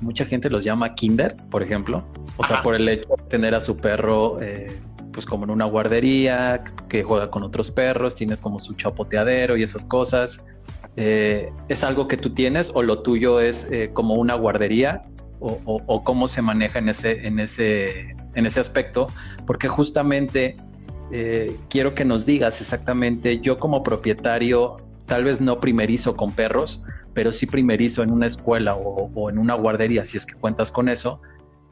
[0.02, 2.04] mucha gente los llama kinder, por ejemplo.
[2.38, 4.78] O sea, por el hecho de tener a su perro eh,
[5.12, 9.64] pues como en una guardería, que juega con otros perros, tiene como su chapoteadero y
[9.64, 10.44] esas cosas.
[10.98, 15.04] Eh, ¿Es algo que tú tienes o lo tuyo es eh, como una guardería?
[15.40, 19.08] O, cómo se maneja en ese, en ese, en ese aspecto?
[19.46, 20.56] Porque justamente
[21.70, 26.82] quiero que nos digas exactamente, yo como propietario, tal vez no primerizo con perros,
[27.15, 30.89] pero sí primerizo en una escuela o, en una guardería, si es que cuentas con
[30.89, 31.21] eso,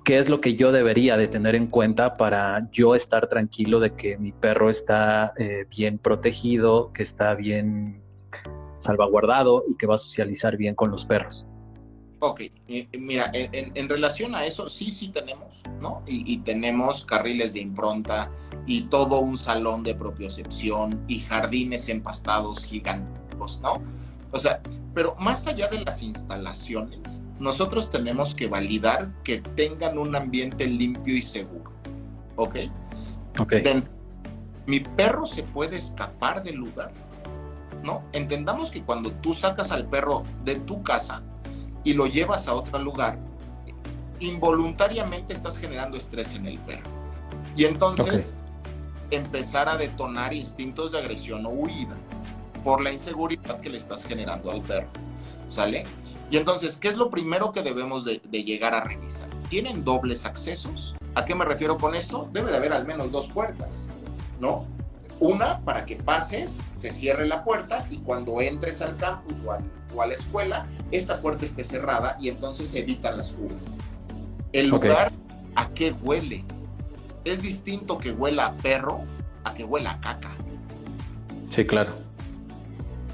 [0.05, 3.93] ¿qué es lo que yo debería de tener en cuenta para yo estar tranquilo de
[3.93, 8.01] que mi perro está eh, bien protegido, que está bien
[8.79, 11.45] salvaguardado y que va a socializar bien con los perros?
[12.19, 12.43] Ok,
[12.97, 16.03] mira, en, relación a eso, sí, sí tenemos, ¿no?
[16.07, 18.31] Y, y, tenemos carriles de impronta
[18.65, 23.13] y todo un salón de propiocepción y jardines empastados gigantes,
[23.61, 23.81] ¿no?
[24.31, 24.61] O sea,
[24.93, 31.15] pero más allá de las instalaciones, nosotros tenemos que validar que tengan un ambiente limpio
[31.15, 31.71] y seguro.
[32.35, 32.55] ¿Ok?
[33.39, 33.53] Ok.
[34.67, 36.91] mi perro se puede escapar del lugar.
[37.83, 38.03] ¿No?
[38.13, 41.21] Entendamos que cuando tú sacas al perro de tu casa
[41.83, 43.17] y lo llevas a otro lugar,
[44.19, 46.89] involuntariamente estás generando estrés en el perro.
[47.57, 48.33] Y entonces
[49.11, 51.95] empezar a detonar instintos de agresión o huida
[52.63, 54.87] por la inseguridad que le estás generando al perro.
[55.47, 55.83] ¿Sale?
[56.31, 59.29] Y entonces, ¿qué es lo primero que debemos de, llegar a revisar?
[59.49, 60.95] ¿Tienen dobles accesos?
[61.13, 62.27] ¿A qué me refiero con esto?
[62.31, 63.87] Debe de haber al menos dos puertas,
[64.39, 64.65] ¿no?
[65.19, 70.07] Una para que pases, se cierre la puerta y cuando entres al campus o, a
[70.07, 73.77] la escuela, esta puerta esté cerrada y entonces se evitan las fugas.
[74.53, 75.11] El lugar,
[75.55, 76.43] ¿a qué huele?
[77.25, 79.01] Es distinto que huela a perro
[79.43, 80.31] a que huela a caca.
[81.49, 81.93] Sí, claro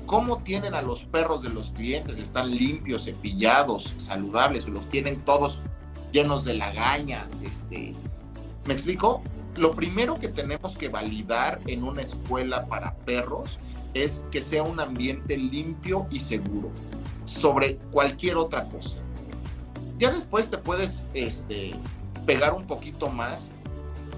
[0.09, 5.61] cómo tienen a los perros de los clientes, están limpios, cepillados, saludables, los tienen todos
[6.11, 7.93] llenos de lagañas, este,
[8.65, 9.21] ¿me explico?
[9.55, 13.59] Lo primero que tenemos que validar en una escuela para perros
[13.93, 16.71] es que sea un ambiente limpio y seguro
[17.25, 18.97] sobre cualquier otra cosa.
[19.99, 21.75] Ya después te puedes este,
[22.25, 23.51] pegar un poquito más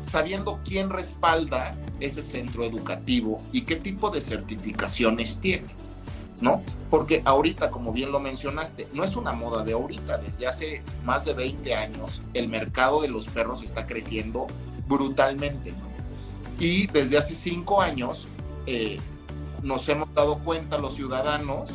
[0.07, 5.80] sabiendo quién respalda ese centro educativo y qué tipo de certificaciones tiene.
[6.41, 6.61] ¿No?
[6.89, 11.23] Porque ahorita, como bien lo mencionaste, no es una moda de ahorita, desde hace más
[11.23, 14.47] de 20 años el mercado de los perros está creciendo
[14.87, 15.73] brutalmente,
[16.59, 18.27] Y desde hace 5 años
[18.65, 18.99] eh,
[19.63, 21.69] nos hemos dado cuenta los ciudadanos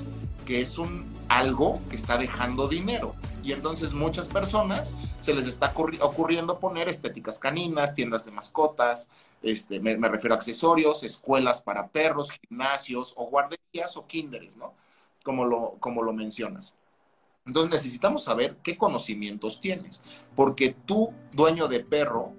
[0.44, 3.14] que es un algo que está dejando dinero.
[3.42, 9.08] Y entonces muchas personas se les está ocurriendo poner estéticas caninas, tiendas de mascotas,
[9.46, 14.74] este, me, refiero a accesorios, escuelas para perros, gimnasios o guarderías o kinderes, ¿no?
[15.22, 16.76] Como lo, como lo mencionas.
[17.46, 20.02] Entonces necesitamos saber qué conocimientos tienes,
[20.34, 22.32] porque tú, dueño de perro,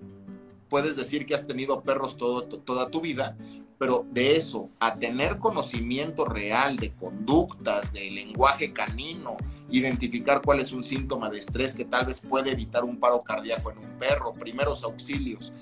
[0.69, 3.37] puedes decir que has tenido perros toda tu vida,
[3.77, 9.37] pero de eso a tener conocimiento real de conductas, de lenguaje canino,
[9.69, 13.71] identificar cuál es un síntoma de estrés que tal vez puede evitar un paro cardíaco
[13.71, 15.53] en un perro, primeros auxilios,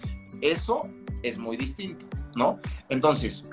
[0.41, 0.89] eso
[1.23, 2.59] es muy distinto, ¿no?
[2.89, 3.49] Entonces,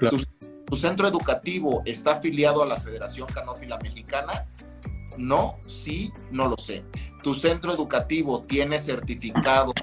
[0.67, 4.47] tu, centro educativo está afiliado a la Federación Canófila Mexicana,
[5.19, 6.85] No, sí, no lo sé.
[7.23, 9.75] ¿Tu centro educativo tiene certificado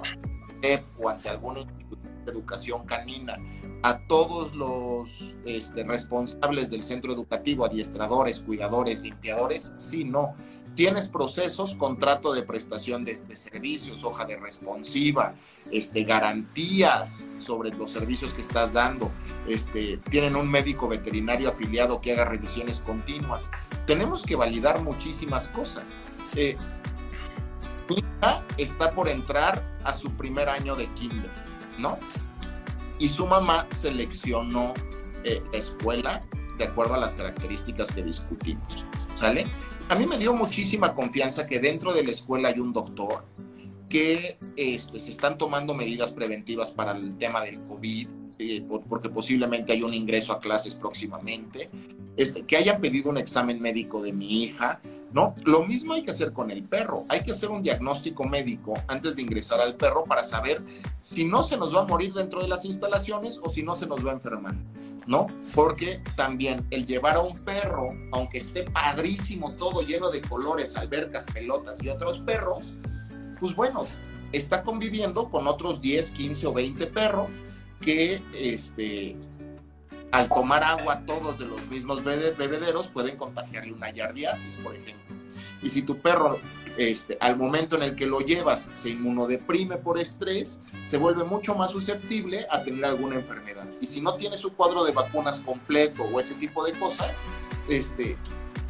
[0.97, 3.37] o ante alguna institución de educación canina
[3.83, 9.75] a todos los este, responsables del centro educativo, adiestradores, cuidadores, limpiadores?
[9.77, 10.33] Sí, no.
[10.79, 15.35] Tienes procesos, contrato de prestación de, servicios, hoja de responsiva,
[15.69, 19.11] este, garantías sobre los servicios que estás dando.
[19.45, 23.51] Este, tienen un médico veterinario afiliado que haga revisiones continuas.
[23.87, 25.97] Tenemos que validar muchísimas cosas.
[26.37, 26.55] Eh,
[27.89, 31.29] hija está por entrar a su primer año de kinder,
[31.77, 31.97] ¿no?
[32.99, 34.73] Y su mamá seleccionó
[35.25, 36.23] eh, escuela
[36.57, 39.45] de acuerdo a las características que discutimos, ¿sale?
[39.89, 43.25] A mí me dio muchísima confianza que dentro de la escuela hay un doctor,
[43.89, 49.73] que este, se están tomando medidas preventivas para el tema del COVID, eh, porque posiblemente
[49.73, 51.71] hay un ingreso a clases próximamente,
[52.17, 54.79] este, que hayan pedido un examen médico de mi hija,
[55.11, 55.33] ¿no?
[55.45, 57.05] Lo mismo hay que hacer con el perro.
[57.09, 60.61] Hay que hacer un diagnóstico médico antes de ingresar al perro para saber
[60.99, 63.87] si no se nos va a morir dentro de las instalaciones o si no se
[63.87, 64.55] nos va a enfermar,
[65.07, 65.27] ¿no?
[65.55, 71.25] Porque también el llevar a un perro, aunque esté padrísimo todo lleno de colores, albercas,
[71.25, 72.75] pelotas y otros perros,
[73.39, 73.85] pues bueno,
[74.31, 77.27] está conviviendo con otros 10, 15 o 20 perros
[77.81, 79.15] que este,
[80.11, 85.15] al tomar agua todos de los mismos bebederos pueden contagiarle una yardiasis, por ejemplo.
[85.61, 86.39] Y si tu perro,
[86.77, 91.55] este, al momento en el que lo llevas, se inmunodeprime por estrés, se vuelve mucho
[91.55, 93.67] más susceptible a tener alguna enfermedad.
[93.81, 97.19] Y si no tiene su cuadro de vacunas completo o ese tipo de cosas,
[97.67, 98.17] este,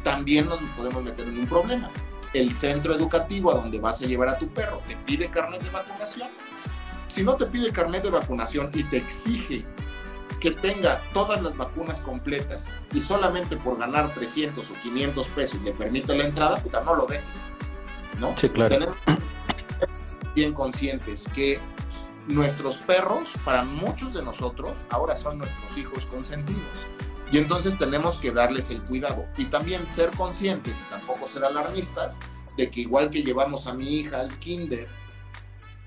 [0.02, 1.90] también nos podemos meter en un problema.
[2.34, 5.70] El centro educativo a donde vas a llevar a tu perro te pide carnet de
[5.70, 6.28] vacunación.
[7.08, 9.64] Si no te pide carnet de vacunación y te exige
[10.40, 15.72] que tenga todas las vacunas completas y solamente por ganar 300 o 500 pesos le
[15.72, 17.50] permite la entrada, puta, no lo dejes.
[18.18, 18.36] ¿no?
[18.36, 18.70] Sí, claro.
[18.70, 18.96] Tenemos
[20.34, 21.60] bien conscientes que
[22.26, 26.86] nuestros perros, para muchos de nosotros, ahora son nuestros hijos consentidos.
[27.32, 29.26] Y entonces tenemos que darles el cuidado.
[29.36, 32.18] Y también ser conscientes y tampoco ser alarmistas
[32.56, 34.88] de que igual que llevamos a mi hija al kinder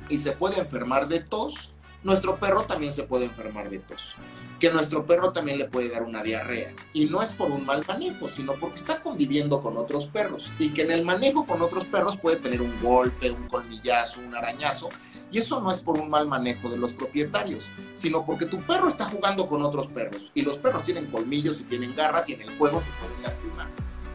[0.10, 4.16] y se puede enfermar de tos, nuestro perro también se puede enfermar de tos
[4.64, 6.72] que nuestro perro también le puede dar una diarrea.
[6.94, 10.54] Y no es por un mal manejo, sino porque está conviviendo con otros perros.
[10.58, 14.34] Y que en el manejo con otros perros puede tener un golpe, un colmillazo, un
[14.34, 14.88] arañazo.
[15.34, 18.88] Y eso no es por un mal manejo de los propietarios, sino porque tu perro
[18.88, 20.32] está jugando con otros perros.
[20.34, 23.68] Y los perros tienen colmillos y tienen garras y en el juego se pueden lastimar.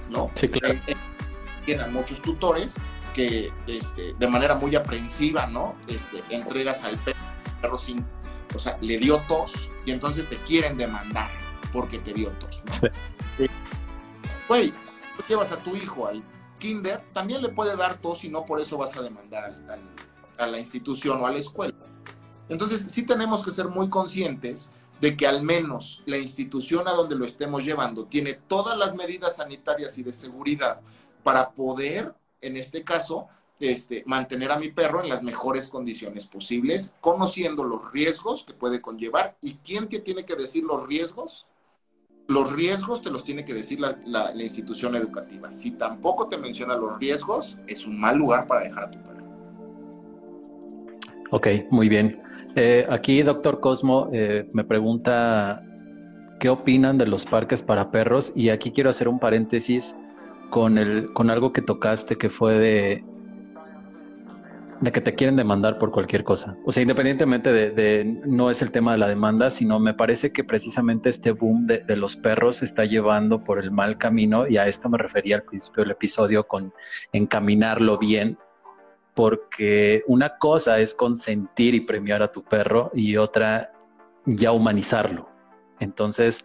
[0.09, 0.31] ¿No?
[0.35, 0.73] Sí, claro.
[0.73, 0.97] Eh, eh,
[1.67, 2.23] tienen muchos
[3.19, 5.75] que este, de manera muy aprensiva, ¿no?
[5.89, 6.97] Este, entregas al
[7.61, 8.07] perro sin
[8.55, 11.29] o sea, le dio tos y entonces te quieren demandar
[11.73, 12.63] porque te dio tos.
[12.65, 12.89] ¿no?
[14.47, 16.23] Güey, tú llevas a tu hijo al
[16.61, 19.53] kinder, también le puede dar tos y no por eso vas a demandar
[20.39, 21.75] a la institución o a la escuela.
[22.49, 27.17] Entonces, sí tenemos que ser muy conscientes de que al menos la institución a donde
[27.17, 30.81] lo estemos llevando tiene todas las medidas sanitarias y de seguridad
[31.25, 33.29] para poder, en este caso,
[33.61, 38.81] este, mantener a mi perro en las mejores condiciones posibles, conociendo los riesgos que puede
[38.81, 39.37] conllevar.
[39.41, 41.47] ¿Y quién te tiene que decir los riesgos?
[42.29, 45.51] Los riesgos te los tiene que decir la, institución educativa.
[45.51, 49.09] Si tampoco te menciona los riesgos, es un mal lugar para dejar a tu perro.
[51.31, 52.23] Ok, muy bien.
[52.55, 55.65] Eh, aquí, doctor Cosmo, eh, me pregunta
[56.39, 59.97] qué opinan de los parques para perros y aquí quiero hacer un paréntesis
[60.51, 63.05] con, el, con algo que tocaste que fue de
[64.81, 66.57] de que te quieren demandar por cualquier cosa.
[66.65, 70.45] O sea, independientemente de, no es el tema de la demanda, sino me parece que
[70.45, 74.69] precisamente este boom de, de, los perros está llevando por el mal camino y a
[74.69, 76.73] esto me refería al principio del episodio con
[77.13, 78.37] encaminarlo bien,
[79.15, 83.73] porque una cosa es consentir y premiar a tu perro y otra
[84.27, 85.29] ya humanizarlo.
[85.81, 86.45] Entonces,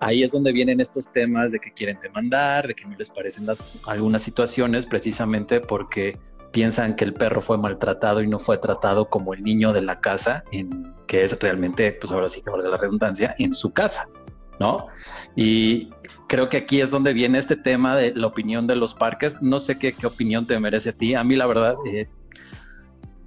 [0.00, 3.46] ahí es donde vienen estos temas de que quieren demandar, de que no les parecen
[3.46, 6.18] las, algunas situaciones, precisamente porque
[6.52, 10.00] piensan que el perro fue maltratado y no fue tratado como el niño de la
[10.00, 10.44] casa,
[11.06, 14.08] que es realmente, pues ahora sí que valga la redundancia, en su casa,
[14.58, 14.86] ¿no?
[15.36, 15.90] Y
[16.26, 19.40] creo que aquí es donde viene este tema de la opinión de los parques.
[19.42, 21.14] No sé qué, qué opinión te merece a ti.
[21.14, 22.08] A mí, la verdad, eh,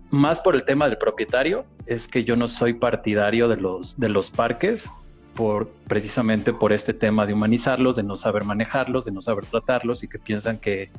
[0.10, 4.10] más por el tema del propietario, es que yo no soy partidario de los, de
[4.10, 4.91] los parques.
[5.36, 10.04] Por, precisamente por este tema de humanizarlos, de no saber manejarlos, de no saber tratarlos
[10.04, 10.92] y que piensan que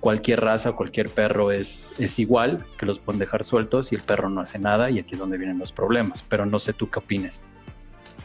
[0.00, 4.30] cualquier raza, cualquier perro es, es igual, que los pueden dejar sueltos y el perro
[4.30, 6.22] no hace nada y aquí es donde vienen los problemas.
[6.22, 7.44] Pero no sé tú qué opines.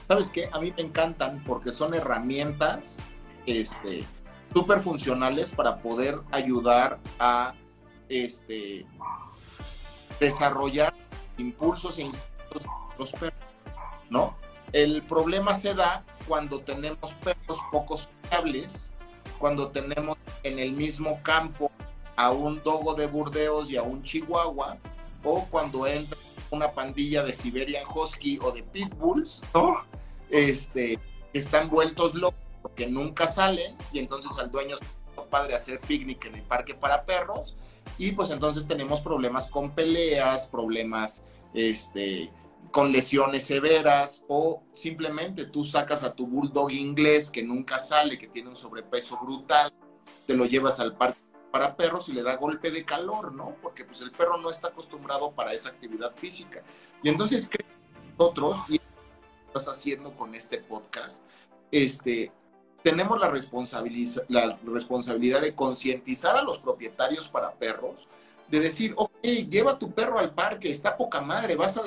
[0.08, 0.50] ¿Sabes qué?
[0.52, 3.02] A mí me encantan porque son herramientas
[3.46, 4.06] este,
[4.54, 7.54] súper funcionales para poder ayudar a
[8.08, 8.86] este,
[10.20, 10.94] desarrollar
[11.38, 13.40] impulsos e instintos de los perros,
[14.10, 14.36] ¿no?
[14.76, 18.92] El problema se da cuando tenemos perros poco sociables,
[19.40, 21.72] cuando tenemos en el mismo campo
[22.18, 24.78] a un dogo de Burdeos y a un chihuahua,
[25.24, 26.18] o cuando entra
[26.52, 29.78] una pandilla de Siberian Husky o de Pitbulls, ¿no?
[30.30, 31.00] Este,
[31.32, 34.76] están vueltos locos porque nunca salen y entonces al dueño
[35.30, 37.56] padre hacer picnic en el parque para perros
[37.98, 41.24] y pues entonces tenemos problemas con peleas, problemas
[41.54, 42.30] este,
[42.76, 48.28] con lesiones severas o simplemente tú sacas a tu bulldog inglés que nunca sale, que
[48.28, 49.72] tiene un sobrepeso brutal,
[50.28, 51.18] te lo llevas al parque
[51.54, 53.56] para perros y le da golpe de calor, ¿no?
[53.62, 56.64] Porque pues el perro no está acostumbrado para esa actividad física.
[57.02, 57.50] Y entonces
[58.18, 58.82] nosotros, y
[59.48, 61.24] estás haciendo con este podcast,
[61.72, 62.34] este,
[62.84, 63.32] tenemos la,
[64.28, 68.10] la responsabilidad de concientizar a los propietarios para perros,
[68.56, 71.82] de decir, ok, lleva tu perro al parque, está poca madre, vas a,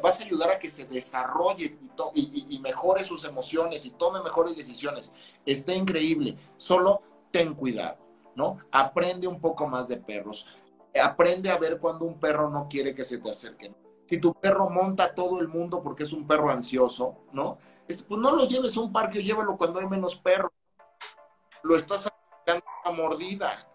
[0.00, 1.76] vas a ayudar a que se desarrolle
[2.14, 5.12] y, mejore sus emociones y tome mejores decisiones.
[5.44, 7.02] Está increíble, solo
[7.32, 7.98] ten cuidado,
[8.36, 8.58] ¿no?
[8.70, 10.46] Aprende un poco más de perros.
[11.02, 13.74] Aprende a ver cuando un perro no quiere que se te acerquen.
[14.06, 17.58] Si tu perro monta a todo el mundo porque es un perro ansioso, ¿no?
[17.86, 20.52] pues no lo lleves a un parque, llévalo cuando hay menos perros.
[21.64, 23.68] Lo estás arriesgando a mordida,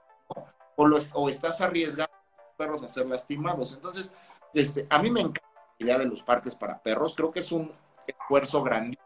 [0.75, 2.16] o, lo, o estás arriesgando
[2.57, 3.73] perros a ser lastimados.
[3.73, 4.11] Entonces,
[4.53, 5.41] este, a mí me encanta
[5.79, 7.13] la idea de los parques para perros.
[7.15, 7.71] Creo que es un
[8.05, 8.97] esfuerzo grande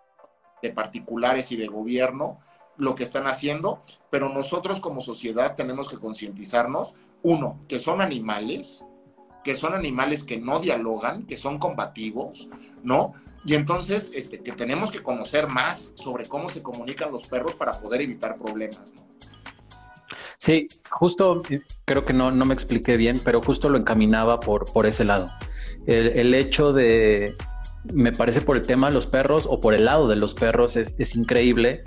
[0.62, 2.40] de particulares y de gobierno
[2.78, 8.86] lo que están haciendo, pero nosotros como sociedad tenemos que concientizarnos, uno, que son animales,
[9.44, 12.48] que son animales que no dialogan, que son combativos,
[12.82, 13.14] ¿no?
[13.44, 17.74] Y entonces, este, que tenemos que conocer más sobre cómo se comunican los perros para
[17.74, 18.94] poder evitar problemas.
[20.42, 24.66] Sí, justo eh, creo que no, no, me expliqué bien, pero justo lo encaminaba por,
[24.74, 25.30] por ese lado.
[25.86, 27.36] El, el, hecho de,
[27.94, 30.78] me parece por el tema de los perros o por el lado de los perros
[30.78, 31.84] es, es increíble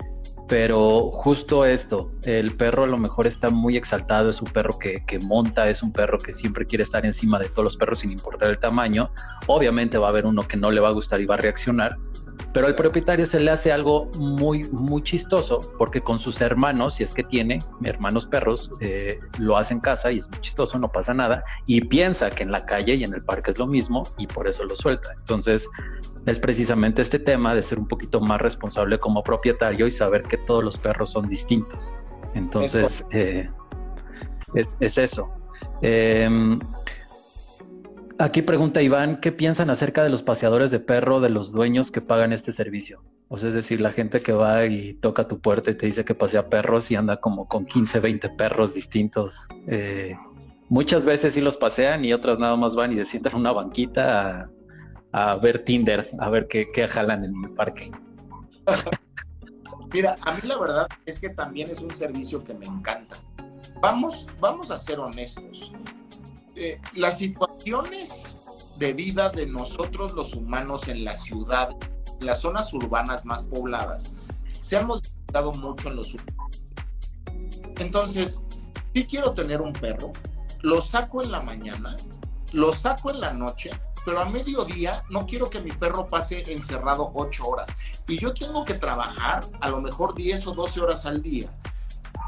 [0.47, 5.03] pero justo esto, el perro a lo mejor está muy exaltado, es un perro que,
[5.07, 8.11] que, monta, es un perro que siempre quiere estar encima de todos los perros sin
[8.11, 9.09] importar el tamaño.
[9.47, 11.97] Obviamente va a haber uno que no le va a gustar y va a reaccionar,
[12.55, 17.03] pero al propietario se le hace algo muy, muy chistoso porque con sus hermanos, si
[17.03, 20.89] es que tiene hermanos perros, eh, lo hace en casa y es muy chistoso, no
[20.89, 24.03] pasa nada, y piensa que en la calle y en el parque es lo mismo
[24.17, 25.09] y por eso lo suelta.
[25.19, 25.67] Entonces,
[26.27, 30.37] es precisamente este tema de ser un poquito más responsable como propietario y saber que
[30.37, 31.93] todos los perros son distintos.
[32.35, 33.49] Entonces, eh,
[34.53, 35.29] es, es, eso.
[35.81, 36.57] Eh,
[38.17, 41.99] Aquí pregunta Iván, ¿qué piensan acerca de los paseadores de perro de los dueños que
[41.99, 43.03] pagan este servicio?
[43.27, 46.05] O sea, es decir, la gente que va y toca tu puerta y te dice
[46.05, 49.49] que pasea perros y anda como con 15, 20 perros distintos.
[49.67, 50.15] Eh,
[50.69, 53.51] muchas veces sí los pasean y otras nada más van y se sientan en una
[53.51, 54.49] banquita
[55.11, 57.91] a, ver Tinder, a ver qué, qué jalan en el parque.
[59.93, 63.17] Mira, a mí la verdad es que también es un servicio que me encanta.
[63.81, 65.73] Vamos, vamos a ser honestos
[66.55, 68.37] eh, las situaciones
[68.77, 71.69] de vida de nosotros los humanos en la ciudad,
[72.19, 74.13] en las zonas urbanas más pobladas,
[74.59, 76.15] se han modificado mucho en los
[77.77, 78.41] Entonces,
[78.93, 80.13] si quiero tener un perro,
[80.61, 81.95] lo saco en la mañana,
[82.53, 83.69] lo saco en la noche,
[84.05, 87.69] pero a mediodía no quiero que mi perro pase encerrado ocho horas.
[88.07, 91.53] Y yo tengo que trabajar a lo mejor 10 o 12 horas al día,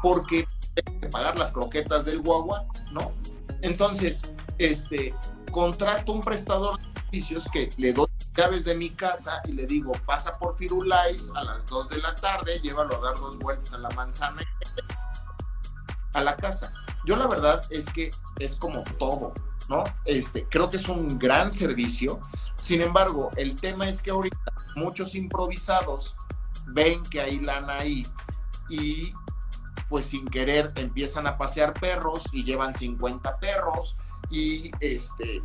[0.02, 3.12] porque tengo que pagar las croquetas del guagua, ¿no?
[3.62, 5.14] Entonces, este,
[5.50, 9.92] contrato un prestador de servicios que le doy llaves de mi casa y le digo,
[10.06, 13.78] pasa por Firulais a las 2 de la tarde, llévalo a dar dos vueltas a
[13.78, 14.42] la manzana
[16.14, 16.72] a la casa.
[17.04, 19.34] Yo la verdad es que es como todo,
[19.68, 19.82] ¿no?
[20.04, 22.20] Este, creo que es un gran servicio.
[22.56, 24.38] Sin embargo, el tema es que ahorita
[24.76, 26.14] muchos improvisados
[26.68, 28.06] ven que hay lana ahí
[28.68, 29.12] y
[29.88, 33.96] pues sin querer empiezan a pasear perros y llevan 50 perros
[34.30, 35.42] y este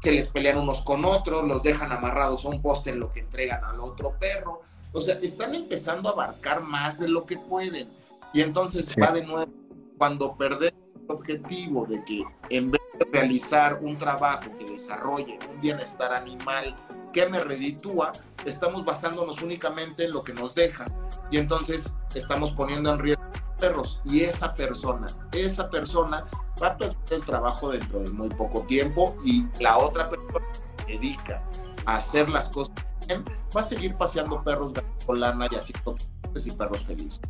[0.00, 3.20] se les pelean unos con otros, los dejan amarrados a un poste en lo que
[3.20, 4.62] entregan al otro perro.
[4.92, 7.88] O sea, están empezando a abarcar más de lo que pueden.
[8.32, 9.52] Y entonces va de nuevo,
[9.98, 15.60] cuando perdemos el objetivo de que en vez de realizar un trabajo que desarrolle un
[15.60, 16.74] bienestar animal
[17.12, 18.12] que me reditúa,
[18.46, 20.86] estamos basándonos únicamente en lo que nos deja.
[21.30, 23.29] Y entonces estamos poniendo en riesgo
[23.60, 26.24] perros y esa persona, esa persona
[26.62, 30.46] va a perder el trabajo dentro de muy poco tiempo y la otra persona
[30.86, 31.42] que dedica
[31.86, 32.74] a hacer las cosas
[33.06, 34.72] bien va a seguir paseando perros
[35.06, 35.96] con lana y haciendo
[36.34, 37.20] y perros felices.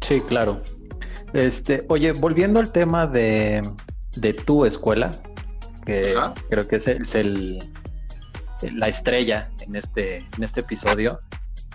[0.00, 0.60] Sí, claro.
[1.32, 3.62] Este, oye, volviendo al tema de,
[4.16, 5.10] de tu escuela,
[5.86, 6.14] que
[6.48, 7.58] creo que es, el,
[8.62, 11.20] la estrella en este, en este episodio.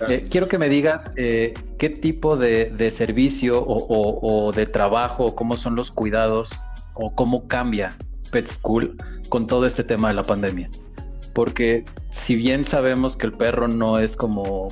[0.09, 5.75] Eh, quiero que me digas eh, qué tipo de, servicio o, de trabajo, cómo son
[5.75, 6.51] los cuidados
[6.95, 7.97] o cómo cambia
[8.31, 8.97] Pet School
[9.29, 10.69] con todo este tema de la pandemia.
[11.33, 14.67] Porque si bien sabemos que el perro no es como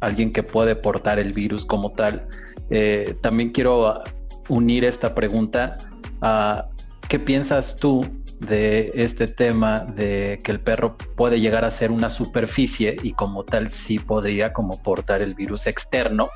[0.00, 2.26] alguien que puede portar el virus como tal,
[2.70, 4.02] eh, también quiero
[4.48, 5.78] unir esta pregunta
[6.20, 6.66] a
[7.08, 8.04] qué piensas tú
[8.40, 13.44] de este tema de que el perro puede llegar a ser una superficie y como
[13.44, 16.30] tal sí podría como portar el virus externo,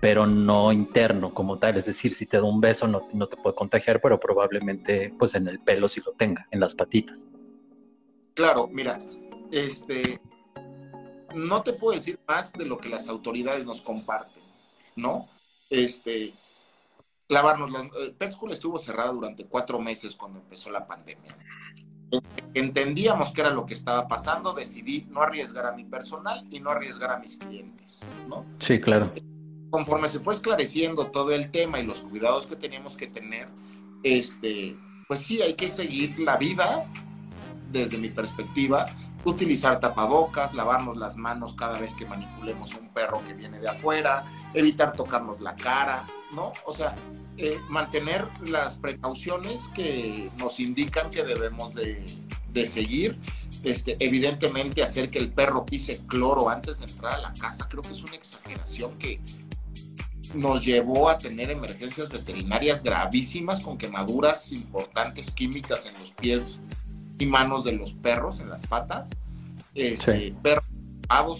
[0.00, 1.76] pero no interno como tal.
[1.76, 5.34] Es decir, si te da un beso no, no te puede contagiar, pero probablemente pues
[5.34, 7.26] en el pelo sí lo tenga, en las patitas.
[8.34, 9.00] Claro, mira,
[9.50, 10.20] este,
[11.34, 14.42] no te puedo decir más de lo que las autoridades nos comparten,
[14.94, 15.28] ¿no?
[15.68, 16.32] Este,
[17.30, 17.70] lavarnos.
[17.70, 21.36] Las, eh, Pet School estuvo cerrada durante cuatro meses cuando empezó la pandemia.
[22.54, 26.70] Entendíamos que era lo que estaba pasando, decidí no arriesgar a mi personal y no
[26.70, 28.44] arriesgar a mis clientes, ¿no?
[28.58, 29.12] Sí, claro.
[29.70, 33.48] Conforme se fue esclareciendo todo el tema y los cuidados que teníamos que tener,
[34.02, 34.76] este,
[35.06, 36.84] pues sí, hay que seguir la vida
[37.70, 38.86] desde mi perspectiva,
[39.24, 44.24] utilizar tapabocas, lavarnos las manos cada vez que manipulemos un perro que viene de afuera,
[44.54, 46.04] evitar tocarnos la cara,
[46.34, 46.52] ¿no?
[46.64, 46.94] O sea,
[47.36, 52.04] eh, mantener las precauciones que nos indican que debemos de,
[52.66, 53.18] seguir.
[53.62, 57.82] Este, evidentemente hacer que el perro pise cloro antes de entrar a la casa, creo
[57.82, 59.20] que es una exageración que
[60.34, 66.60] nos llevó a tener emergencias veterinarias gravísimas con quemaduras importantes químicas en los pies
[67.20, 69.20] y manos de los perros, en las patas.
[69.74, 70.64] Este, perros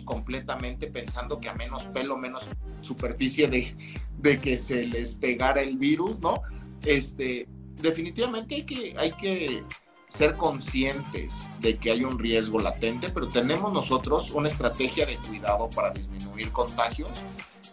[0.04, 2.46] completamente pensando que a menos pelo, menos
[2.80, 3.74] superficie de,
[4.18, 6.42] de que se les pegara el virus, ¿no?
[6.84, 7.48] Este,
[7.80, 9.62] definitivamente hay que, hay que
[10.08, 15.70] ser conscientes de que hay un riesgo latente, pero tenemos nosotros una estrategia de cuidado
[15.70, 17.22] para disminuir contagios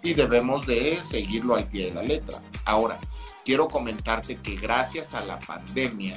[0.04, 2.40] y debemos de seguirlo al pie de la letra.
[2.64, 3.00] Ahora,
[3.44, 6.14] quiero comentarte que gracias a la pandemia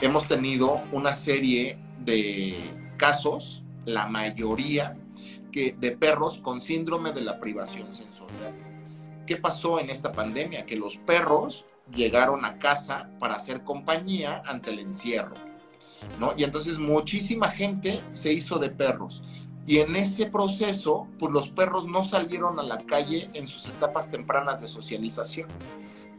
[0.00, 2.56] hemos tenido una serie de
[2.96, 4.96] casos la mayoría
[5.52, 8.54] que, de perros con síndrome de la privación sensorial.
[9.26, 10.66] ¿Qué pasó en esta pandemia?
[10.66, 15.34] Que los perros llegaron a casa para hacer compañía ante el encierro,
[16.18, 16.34] ¿no?
[16.36, 19.22] Y entonces muchísima gente se hizo de perros.
[19.66, 24.10] Y en ese proceso, pues los perros no salieron a la calle en sus etapas
[24.10, 25.48] tempranas de socialización.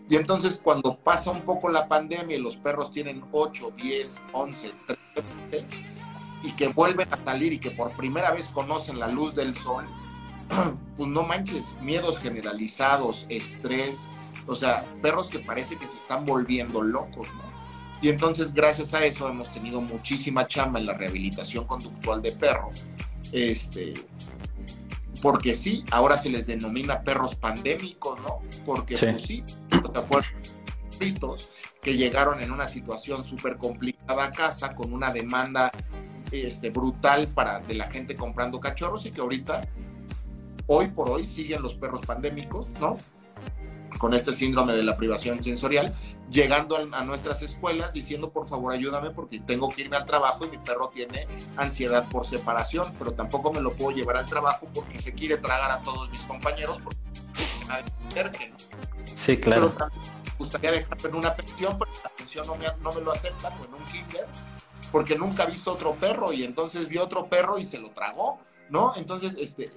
[0.10, 4.72] Y entonces cuando pasa un poco la pandemia y los perros tienen 8, 10, 11,
[5.50, 5.66] 13,
[6.44, 9.86] y que vuelven a salir y que por primera vez conocen la luz del sol,
[10.98, 14.10] pues no manches, miedos generalizados, estrés,
[14.46, 17.56] o sea, perros que parece que se están volviendo locos, ¿no?
[18.02, 22.86] Y entonces gracias a eso hemos tenido muchísima chamba en la rehabilitación conductual de perros.
[23.32, 23.96] Este,
[25.26, 28.44] porque sí, ahora se les denomina perros pandémicos, ¿no?
[28.64, 29.44] Porque sí, pues sí
[30.08, 30.30] fueron
[31.82, 35.72] que llegaron en una situación súper complicada a casa con una demanda
[36.30, 39.62] este, brutal para de la gente comprando cachorros y que ahorita,
[40.68, 42.98] hoy por hoy, siguen los perros pandémicos, ¿no?
[43.98, 45.94] Con este síndrome de la privación sensorial,
[46.30, 50.50] llegando a, nuestras escuelas diciendo, por favor, ayúdame porque tengo que irme al trabajo y
[50.50, 55.02] mi perro tiene ansiedad por separación, pero tampoco me lo puedo llevar al trabajo porque
[55.02, 57.00] se quiere tragar a todos mis compañeros porque
[57.68, 58.56] nadie cerque, ¿no?
[59.16, 59.74] Sí, claro.
[59.74, 63.02] Pero también me gustaría dejarlo en una pensión, pero la pensión no me, no me
[63.02, 64.28] lo aceptan, o en un kinder,
[64.92, 68.40] porque nunca ha visto otro perro y entonces vio otro perro y se lo tragó,
[68.70, 68.94] ¿no?
[68.96, 69.72] Entonces, este,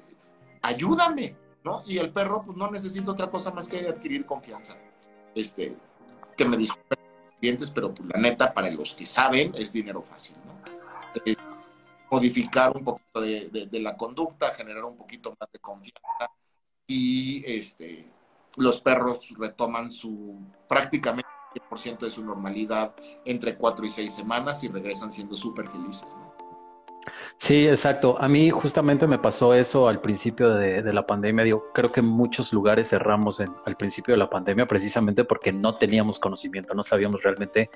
[0.63, 1.83] ayúdame, ¿no?
[1.87, 4.77] Y el perro, pues no necesita otra cosa más que adquirir confianza.
[5.35, 5.77] Este,
[6.37, 10.03] que me disculpen los clientes, pero pues la neta, para los que saben, es dinero
[10.03, 10.59] fácil, ¿no?
[12.11, 16.31] modificar un poquito de, de, la conducta, generar un poquito más de confianza
[16.87, 18.07] y este,
[18.57, 21.29] los perros retoman su prácticamente
[21.71, 22.95] 100% de su normalidad
[23.25, 26.09] entre cuatro y seis semanas y regresan siendo súper felices.
[27.39, 28.21] Sí, exacto.
[28.21, 31.45] A mí justamente me pasó eso al principio de, la pandemia.
[31.45, 36.19] Digo, creo que muchos lugares cerramos al principio de la pandemia precisamente porque no teníamos
[36.19, 37.71] conocimiento, no sabíamos realmente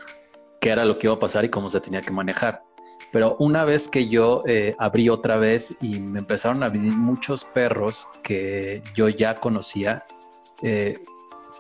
[0.60, 2.64] qué era lo que iba a pasar y cómo se tenía que manejar.
[3.12, 7.44] Pero una vez que yo eh, abrí otra vez y me empezaron a venir muchos
[7.44, 10.04] perros que yo ya conocía,
[10.62, 10.98] eh,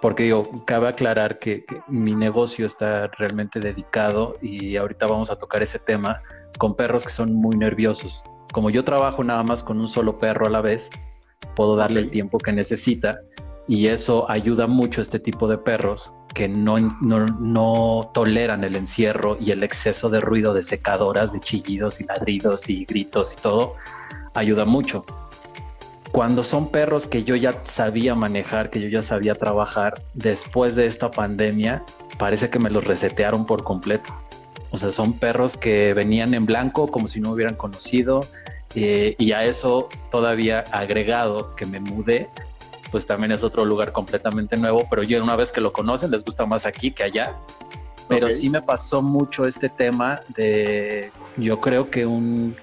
[0.00, 5.62] porque digo, cabe aclarar que, mi negocio está realmente dedicado y ahorita vamos a tocar
[5.62, 6.20] ese tema
[6.58, 8.24] con perros que son muy nerviosos.
[8.52, 10.90] Como yo trabajo nada más con un solo perro a la vez,
[11.56, 13.18] puedo darle el tiempo que necesita,
[13.68, 18.76] y eso ayuda mucho a este tipo de perros que no, no, no, toleran el
[18.76, 23.40] encierro y el exceso de ruido de secadoras, de chillidos y ladridos y gritos y
[23.40, 23.74] todo,
[24.34, 25.04] ayuda mucho.
[26.10, 30.86] Cuando son perros que yo ya sabía manejar, que yo ya sabía trabajar, después de
[30.86, 31.82] esta pandemia,
[32.18, 34.12] parece que me los resetearon por completo.
[34.70, 38.26] O sea, son perros que venían en blanco como si no hubieran conocido.
[38.74, 42.30] Eh, y a eso todavía agregado que me mudé,
[42.90, 46.24] pues también es otro lugar completamente nuevo, pero yo una vez que lo conocen les
[46.24, 47.36] gusta más aquí que allá.
[48.08, 52.56] Pero sí me pasó mucho este tema de, yo creo que un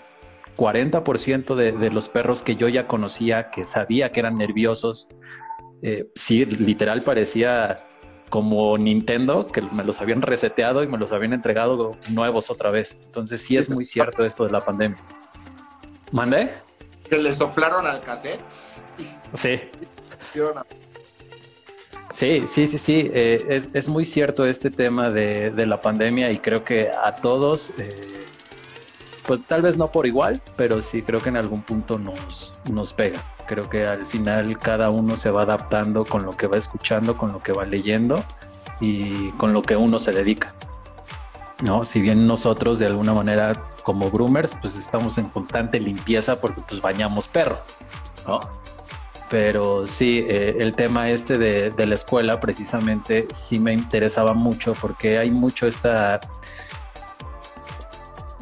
[0.58, 5.08] 40% de, de, los perros que yo ya conocía, que sabía que eran nerviosos,
[5.82, 7.78] eh, sí, literal parecía
[8.30, 12.98] como Nintendo, que me los habían reseteado y me los habían entregado nuevos otra vez.
[13.06, 15.00] Entonces sí es muy cierto esto de la pandemia.
[16.12, 16.52] ¿Mandé?
[17.10, 18.40] Que le soplaron al cassette.
[19.36, 19.60] Sí.
[22.14, 23.12] Sí, sí, sí, sí.
[23.14, 27.16] Eh, es, es, muy cierto este tema de, de, la pandemia y creo que a
[27.16, 28.26] todos, eh,
[29.26, 32.94] pues tal vez no por igual, pero sí creo que en algún punto nos, nos
[32.94, 33.24] pega.
[33.50, 37.32] Creo que al final cada uno se va adaptando con lo que va escuchando, con
[37.32, 38.24] lo que va leyendo
[38.80, 40.54] y con lo que uno se dedica.
[41.64, 41.84] ¿no?
[41.84, 46.80] Si bien nosotros de alguna manera como groomers, pues estamos en constante limpieza porque pues
[46.80, 47.74] bañamos perros,
[48.28, 48.40] ¿no?
[49.32, 54.76] Pero sí, eh, el tema este de, de, la escuela precisamente sí me interesaba mucho
[54.80, 56.20] porque hay mucho esta,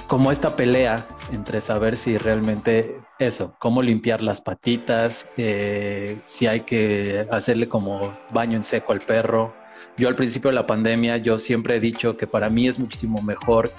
[0.07, 6.61] como esta pelea entre saber si realmente eso, cómo limpiar las patitas, eh, si hay
[6.61, 9.53] que hacerle como baño en seco al perro,
[9.97, 13.21] yo al principio de la pandemia, yo siempre he dicho que para mí es muchísimo
[13.23, 13.71] mejor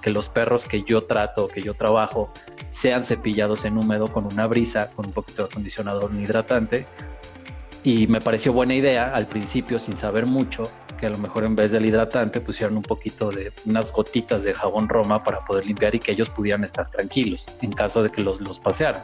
[0.00, 2.32] que, los perros que yo trato, que yo trabajo,
[2.70, 6.86] sean cepillados en húmedo con una brisa, con un poquito de acondicionador hidratante.
[7.84, 10.68] Y me pareció buena idea al principio, sin saber mucho,
[10.98, 14.54] que a lo mejor en vez del hidratante pusieran un poquito de unas gotitas de
[14.54, 18.22] jabón Roma para poder limpiar y que ellos pudieran estar tranquilos en caso de que
[18.22, 19.02] los, los pasearan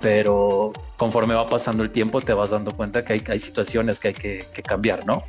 [0.00, 4.08] pero conforme va pasando el tiempo te vas dando cuenta que hay, hay situaciones que
[4.08, 5.22] hay que, que cambiar, ¿no?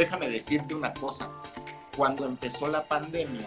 [0.00, 1.30] déjame decirte una cosa.
[1.96, 3.46] Cuando empezó la pandemia,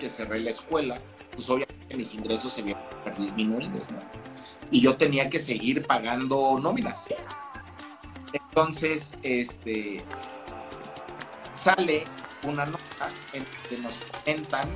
[0.00, 0.98] que cerré la escuela,
[1.32, 2.82] pues obviamente mis ingresos se vieron
[3.16, 3.98] disminuidos, ¿no?
[4.70, 7.06] Y yo tenía que seguir pagando nóminas.
[8.56, 10.02] Entonces, este,
[11.52, 12.06] sale
[12.42, 14.70] una nota en que nos comentan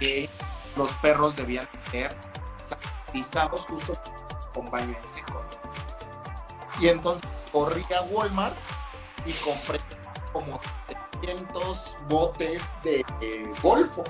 [0.00, 0.26] que
[0.74, 2.16] los perros debían ser
[2.56, 3.92] sanitizados justo
[4.54, 5.44] con baño en seco.
[6.80, 8.56] Y entonces corrí a Walmart
[9.26, 9.80] y compré
[10.32, 10.58] como
[11.20, 13.04] 300 botes de
[13.62, 14.02] golfo,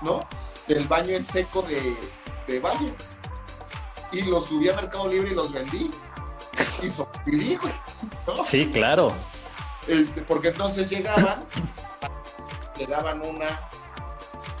[0.00, 0.26] ¿no?
[0.68, 1.94] Del baño en seco de,
[2.46, 2.94] de Valle.
[4.10, 5.90] Y los subí a Mercado Libre y los vendí.
[6.82, 7.58] Y sobrevivir,
[8.26, 8.44] ¿no?
[8.44, 9.14] Sí, claro.
[9.86, 11.44] Este, porque entonces llegaban,
[12.78, 13.60] le daban una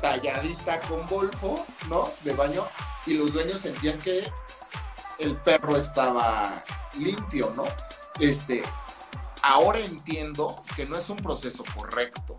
[0.00, 2.10] talladita con golfo, ¿no?
[2.22, 2.66] De baño,
[3.06, 4.30] y los dueños sentían que
[5.18, 6.62] el perro estaba
[6.98, 7.64] limpio, ¿no?
[8.20, 8.62] Este,
[9.42, 12.36] ahora entiendo que no es un proceso correcto.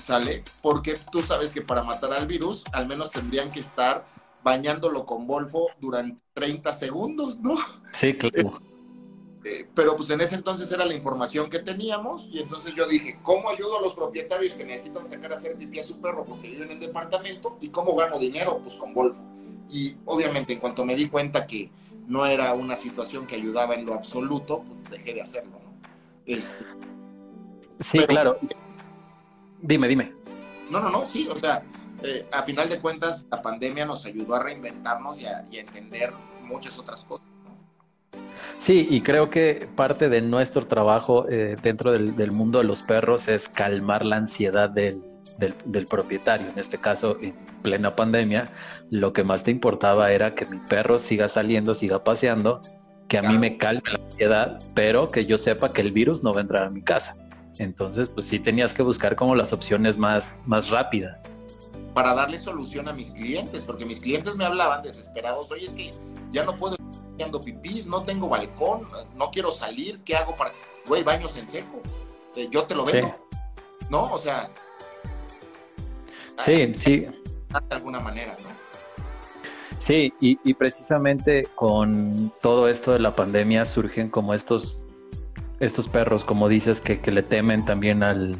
[0.00, 0.44] ¿Sale?
[0.60, 4.04] Porque tú sabes que para matar al virus, al menos tendrían que estar
[4.44, 7.56] bañándolo con Volfo durante 30 segundos, ¿no?
[7.92, 8.60] Sí, claro.
[9.44, 13.18] Eh, pero pues en ese entonces era la información que teníamos y entonces yo dije,
[13.22, 16.50] ¿cómo ayudo a los propietarios que necesitan sacar a hacer pipí a su perro porque
[16.50, 17.58] viven en departamento?
[17.60, 18.58] ¿Y cómo gano dinero?
[18.62, 19.20] Pues con Volfo.
[19.68, 21.70] Y obviamente en cuanto me di cuenta que
[22.06, 25.60] no era una situación que ayudaba en lo absoluto, pues dejé de hacerlo.
[26.26, 26.64] Este,
[27.80, 28.38] sí, claro.
[29.60, 30.12] Dime, dime.
[30.70, 31.62] No, no, no, sí, o sea,
[32.02, 35.60] eh, a final de cuentas la pandemia nos ayudó a reinventarnos y a, y a
[35.60, 37.26] entender muchas otras cosas.
[38.58, 42.82] Sí, y creo que parte de nuestro trabajo eh, dentro del, del, mundo de los
[42.82, 45.02] perros es calmar la ansiedad del,
[45.38, 46.48] del, del, propietario.
[46.48, 48.50] En este caso, en plena pandemia,
[48.90, 52.60] lo que más te importaba era que mi perro siga saliendo, siga paseando
[53.08, 56.32] que a mí me calme la ansiedad, pero que yo sepa que el virus no
[56.32, 57.16] va a entrar a mi casa.
[57.58, 61.22] Entonces, pues sí tenías que buscar como las opciones más, más rápidas.
[61.94, 65.90] Para darle solución a mis clientes, porque mis clientes me hablaban desesperados, oye, es que
[66.32, 66.76] ya no puedo
[67.14, 68.86] haciendo pipís, no tengo balcón,
[69.16, 70.52] no quiero salir, ¿qué hago para...?
[70.86, 71.80] Güey, baños en seco,
[72.36, 73.38] eh, yo te lo vendo, sí.
[73.90, 74.12] ¿no?
[74.12, 74.50] O sea...
[76.38, 77.00] Sí, sí.
[77.00, 78.48] De alguna manera, ¿no?
[79.78, 84.86] Sí, y, y, precisamente con todo esto de la pandemia surgen como estos,
[85.60, 88.38] estos perros, como dices, que, que le temen también al,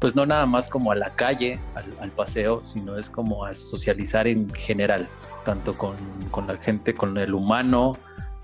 [0.00, 1.60] pues no nada más como a la calle,
[2.00, 5.06] al, paseo, sino es como a socializar en general,
[5.44, 5.94] tanto con,
[6.30, 7.96] con, la gente, con el humano,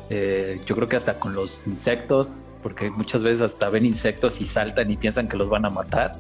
[0.09, 4.47] Eh, yo creo que hasta con los insectos, porque muchas veces hasta ven insectos y
[4.47, 6.13] saltan y piensan que los van a matar,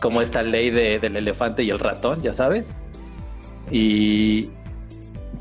[0.00, 2.76] como esta ley del elefante y el ratón, ya sabes.
[3.70, 4.50] Y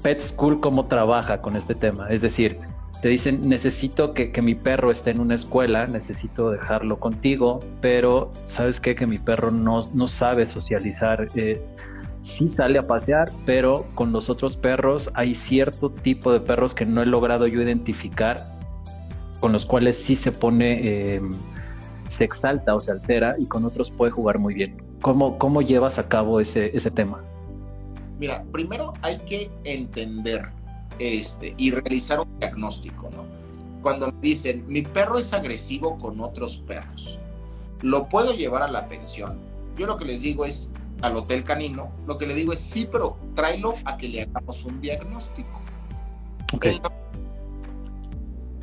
[0.02, 2.08] Pet School, ¿cómo trabaja con este tema?
[2.10, 2.58] Es decir,
[3.02, 8.80] te dicen, necesito que, mi perro esté en una escuela, necesito dejarlo contigo, pero ¿sabes
[8.80, 8.93] qué?
[8.93, 11.28] Que mi perro no, no sabe socializar.
[11.36, 11.60] Eh,
[12.22, 16.86] sí sale a pasear, pero con los otros perros hay cierto tipo de perros que
[16.86, 18.39] no he logrado yo identificar,
[19.39, 21.32] con los cuales sí se pone, em,
[22.08, 24.78] se exalta o se altera y con otros puede jugar muy bien.
[25.02, 27.24] ¿Cómo, cómo llevas a cabo ese, ese tema?
[28.20, 30.47] Mira, primero hay que entender
[31.02, 33.26] este, y realizar un diagnóstico, ¿no?
[33.82, 37.20] Cuando me dicen, mi perro es agresivo con otros perros,
[37.82, 39.39] ¿lo puedo llevar a la pensión?
[39.76, 40.70] Yo lo que les digo es,
[41.02, 44.64] al hotel canino, lo que le digo es, sí, pero tráelo a que le hagamos
[44.66, 45.60] un diagnóstico.
[46.54, 46.80] Okay.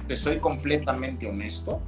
[0.07, 1.80] Te soy completamente honesto.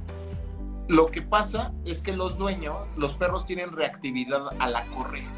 [0.89, 5.29] Lo que pasa es que los dueños, los perros tienen reactividad a la correa.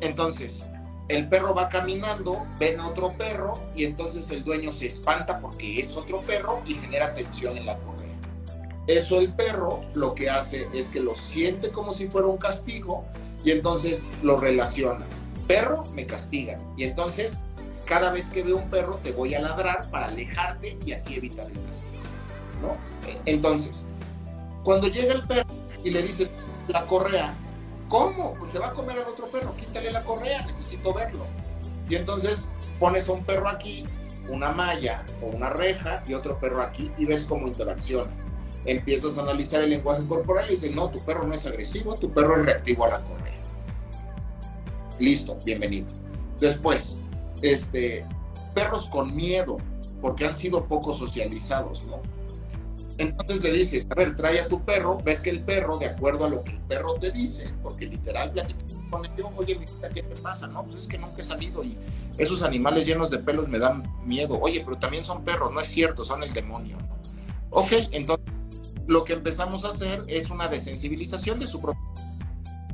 [0.00, 0.69] Entonces,
[1.10, 5.96] el perro va caminando, ven otro perro y entonces el dueño se espanta porque es
[5.96, 8.08] otro perro y genera tensión en la correa.
[8.86, 13.04] Eso el perro lo que hace es que lo siente como si fuera un castigo
[13.44, 15.04] y entonces lo relaciona.
[15.46, 17.40] Perro me castiga y entonces
[17.84, 21.46] cada vez que veo un perro te voy a ladrar para alejarte y así evitar
[21.46, 21.90] el castigo.
[23.26, 23.84] Entonces,
[24.62, 25.50] cuando llega el perro
[25.82, 26.30] y le dices
[26.68, 27.34] la correa,
[27.90, 28.34] ¿Cómo?
[28.34, 31.26] Pues se va a comer al otro perro, quítale la correa, necesito verlo.
[31.88, 33.84] Y entonces pones a un perro aquí,
[34.28, 38.08] una malla o una reja y otro perro aquí y ves cómo interacciona.
[38.64, 42.12] Empiezas a analizar el lenguaje corporal y dices, no, tu perro no es agresivo, tu
[42.12, 43.40] perro es reactivo a la correa.
[45.00, 45.88] Listo, bienvenido.
[46.38, 47.00] Después,
[47.42, 48.06] este,
[48.54, 49.56] perros con miedo,
[50.00, 52.00] porque han sido poco socializados, ¿no?
[53.00, 56.26] Entonces le dices, a ver, trae a tu perro, ves que el perro, de acuerdo
[56.26, 60.02] a lo que el perro te dice, porque literal platicas con él, oye, mira, ¿qué
[60.02, 60.46] te pasa?
[60.46, 61.78] No, pues es que nunca he salido y
[62.18, 64.38] esos animales llenos de pelos me dan miedo.
[64.38, 66.76] Oye, pero también son perros, no es cierto, son el demonio.
[67.48, 68.26] Ok, entonces
[68.86, 71.80] lo que empezamos a hacer es una desensibilización de su propio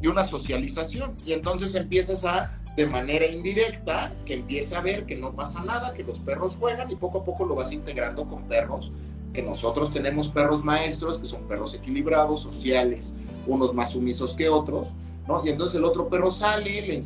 [0.02, 1.16] y una socialización.
[1.24, 5.94] Y entonces empiezas a, de manera indirecta, que empiece a ver que no pasa nada,
[5.94, 8.90] que los perros juegan y poco a poco lo vas integrando con perros
[9.36, 13.14] que nosotros tenemos perros maestros, que son perros equilibrados, sociales,
[13.46, 14.88] unos más sumisos que otros,
[15.28, 15.44] ¿no?
[15.44, 17.02] Y entonces el otro perro sale, le,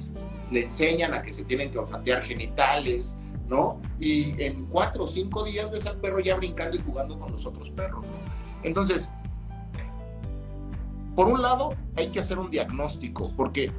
[0.52, 3.18] le enseñan a que se tienen que olfatear genitales,
[3.48, 3.80] ¿no?
[3.98, 7.44] Y en cuatro o cinco días ves al perro ya brincando y jugando con los
[7.46, 8.12] otros perros, ¿no?
[8.62, 9.10] Entonces,
[11.16, 13.72] por un lado, hay que hacer un diagnóstico, porque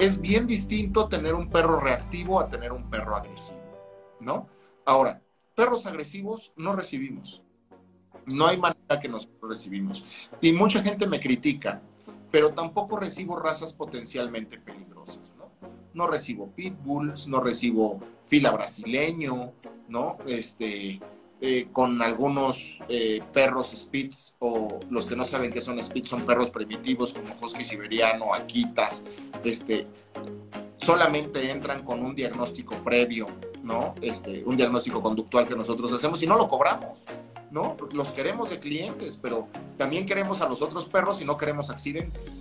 [0.00, 3.60] es bien distinto tener un perro reactivo a tener un perro agresivo,
[4.18, 4.48] ¿no?
[4.86, 5.20] Ahora,
[5.54, 7.42] perros agresivos no recibimos.
[8.26, 10.04] No hay manera que nosotros recibimos.
[10.40, 11.82] Y mucha gente me critica,
[12.30, 15.50] pero tampoco recibo razas potencialmente peligrosas, ¿no?
[15.94, 19.52] No recibo pitbulls, no recibo fila brasileño,
[19.88, 20.16] ¿no?
[20.26, 21.00] Este,
[21.44, 26.22] eh, con algunos eh, perros spitz o los que no saben qué son spitz son
[26.22, 29.04] perros primitivos como husky siberiano, akitas,
[29.44, 29.86] este,
[30.76, 33.26] solamente entran con un diagnóstico previo,
[33.62, 33.94] ¿no?
[34.00, 37.00] Este, un diagnóstico conductual que nosotros hacemos y no lo cobramos.
[37.52, 37.76] ¿No?
[37.92, 39.46] Los queremos de clientes, pero
[39.76, 42.40] también queremos a los otros perros y no queremos accidentes.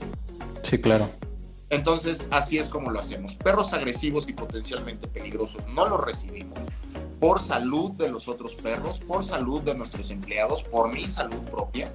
[0.64, 1.09] Sí, claro.
[1.70, 3.36] Entonces, así es como lo hacemos.
[3.36, 6.68] Perros agresivos y potencialmente peligrosos no los recibimos
[7.20, 11.93] por salud de los otros perros, por salud de nuestros empleados, por mi salud propia.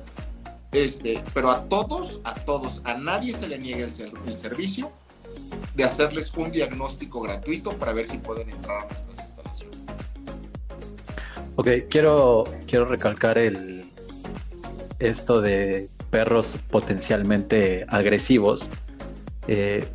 [0.72, 4.92] Este, pero a todos, a todos, a nadie se le niega el, el servicio
[5.74, 9.15] de hacerles un diagnóstico gratuito para ver si pueden entrar a instalaciones.
[11.58, 13.90] Ok, quiero, quiero recalcar el
[14.98, 18.70] esto de perros potencialmente agresivos,
[19.48, 19.88] eh,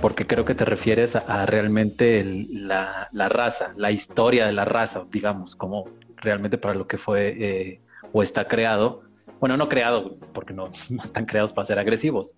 [0.00, 5.54] porque creo que te refieres a, realmente la, raza, la historia de la raza, digamos,
[5.54, 5.84] como
[6.16, 7.80] realmente para lo que fue eh,
[8.12, 9.02] o está creado.
[9.38, 12.34] Bueno, no creado, porque no, no están creados para ser agresivos,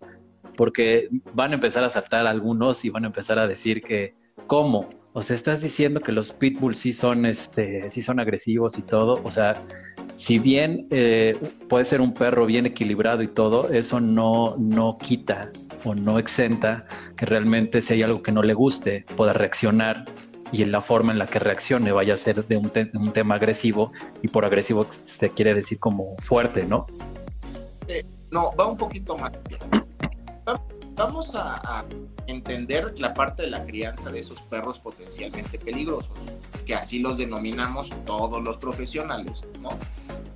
[0.58, 4.14] porque van a empezar a saltar algunos y van a empezar a decir que,
[4.46, 4.90] ¿cómo?
[5.16, 9.18] O sea, estás diciendo que los pitbulls sí son, este, sí son agresivos y todo.
[9.24, 9.54] O sea,
[10.14, 11.34] si bien eh,
[11.70, 15.50] puede ser un perro bien equilibrado y todo, eso no, no quita
[15.86, 16.84] o no exenta
[17.16, 20.04] que realmente si hay algo que no le guste, pueda reaccionar
[20.52, 22.68] y en la forma en la que reaccione vaya a ser de un,
[23.14, 26.84] tema agresivo y por agresivo se quiere decir como fuerte, ¿no?
[27.88, 29.32] Eh, no, va un poquito más.
[30.96, 31.84] Vamos a,
[32.26, 36.16] entender la parte de la crianza de esos perros potencialmente peligrosos,
[36.66, 39.68] que así los denominamos todos los profesionales, ¿no?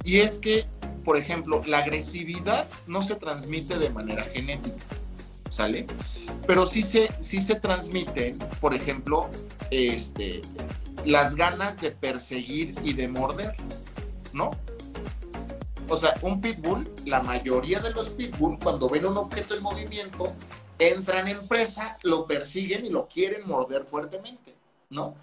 [0.04, 0.66] Y es que,
[1.04, 4.76] por ejemplo, la agresividad no se transmite de manera genética,
[5.48, 5.86] ¿sale?
[6.46, 9.28] Pero sí se, sí se transmiten, por ejemplo,
[9.72, 10.42] este,
[11.04, 13.56] las ganas de perseguir y de morder,
[14.32, 14.52] ¿no?
[15.90, 20.32] O sea, un pitbull, la mayoría de los pitbull, cuando ven un objeto en movimiento,
[20.78, 24.54] entran en presa, lo persiguen y lo quieren morder fuertemente,
[24.88, 25.16] ¿no?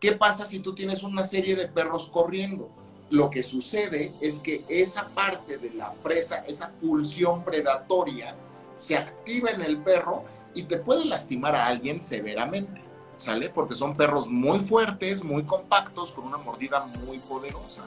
[0.00, 2.68] ¿Qué pasa si tú tienes una serie de perros corriendo?
[3.10, 8.34] Lo que sucede es que esa parte de la presa, esa pulsión predatoria,
[8.74, 12.82] se activa en el perro y te puede lastimar a alguien severamente,
[13.18, 13.50] ¿sale?
[13.50, 17.84] Porque son perros muy fuertes, muy compactos, con una mordida muy poderosa.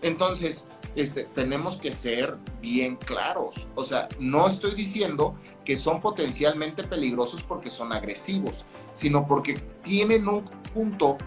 [0.00, 0.66] Entonces,
[0.96, 3.66] este, tenemos que ser bien claros.
[3.74, 5.34] O sea, no estoy diciendo
[5.64, 11.18] que son potencialmente peligrosos porque son agresivos, sino porque tienen un punto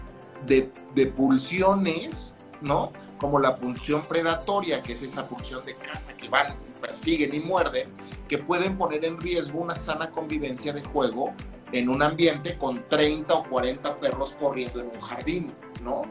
[0.46, 0.70] de,
[1.16, 2.92] pulsiones, ¿no?
[3.18, 7.88] Como la pulsión predatoria, que es esa pulsión de caza que van, persiguen y muerden,
[8.26, 11.32] que pueden poner en riesgo una sana convivencia de juego
[11.72, 15.52] en un ambiente con 30 o 40 perros corriendo en un jardín,
[15.82, 16.02] ¿no?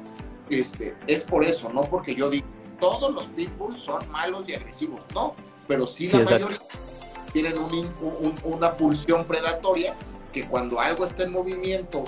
[0.49, 2.47] Este, es por eso, no porque yo diga
[2.79, 5.33] todos los pitbulls son malos y agresivos, no,
[5.67, 6.57] pero sí, la mayoría
[7.33, 7.55] tienen
[8.43, 9.95] una pulsión predatoria
[10.31, 12.05] que cuando algo está en movimiento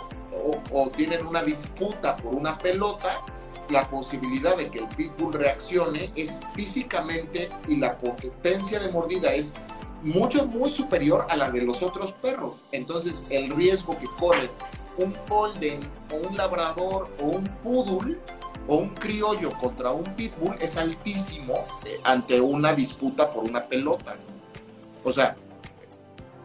[0.72, 3.22] o, tienen una disputa por una pelota,
[3.70, 9.54] la posibilidad de que el pitbull reaccione es físicamente y la potencia de mordida es
[10.02, 12.64] mucho, muy superior a la de los otros perros.
[12.72, 14.50] Entonces, el riesgo que corre
[14.98, 15.80] un golden
[16.12, 18.18] o un labrador o un poodle
[18.70, 24.16] o un criollo contra un pitbull es altísimo eh, ante una disputa por una pelota.
[25.04, 25.36] O sea,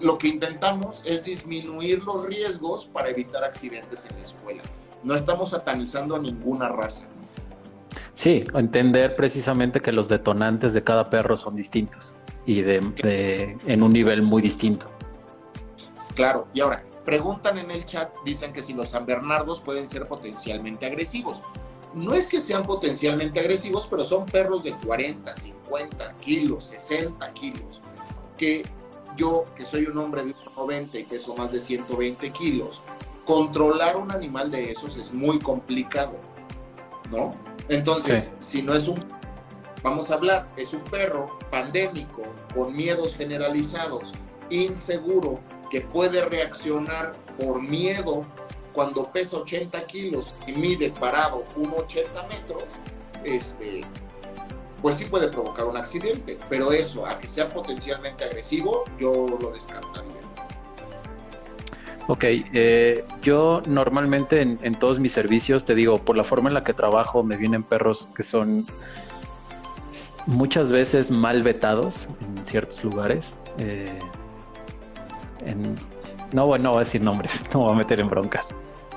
[0.01, 4.63] lo que intentamos es disminuir los riesgos para evitar accidentes en la escuela.
[5.03, 7.05] No estamos satanizando a ninguna raza.
[8.15, 12.17] Sí, entender precisamente que los detonantes de cada perro son distintos
[12.47, 14.89] y de, en un nivel muy distinto.
[16.15, 20.07] Claro, y ahora, preguntan en el chat, dicen que si los San Bernardos pueden ser
[20.07, 21.43] potencialmente agresivos
[21.95, 27.81] no es que sean potencialmente agresivos, pero son perros de 40, 50 kilos, 60 kilos,
[28.37, 28.65] que
[29.17, 32.83] yo, que soy un hombre de 90 y peso más de 120 kilos,
[33.25, 36.15] controlar un animal de esos es muy complicado,
[37.11, 37.31] ¿no?
[37.69, 39.05] Entonces, si no es un,
[39.83, 42.23] vamos a hablar, es un perro pandémico,
[42.55, 44.13] con miedos generalizados,
[44.51, 45.41] inseguro,
[45.71, 48.23] que puede reaccionar por miedo
[48.75, 52.65] cuando pesa 80 kilos y mide parado 1,80 metros,
[53.25, 53.83] este,
[54.83, 56.39] pues sí puede provocar un accidente.
[56.49, 60.13] Pero eso, a que sea potencialmente agresivo, yo lo descartaría.
[62.07, 66.63] Ok, eh, yo normalmente en, todos mis servicios, te digo, por la forma en la
[66.63, 68.67] que trabajo, me vienen perros que son
[70.27, 73.35] muchas veces mal vetados en ciertos lugares.
[73.57, 73.99] Eh,
[76.35, 78.49] no, bueno, no voy a decir nombres, no voy a meter en broncas.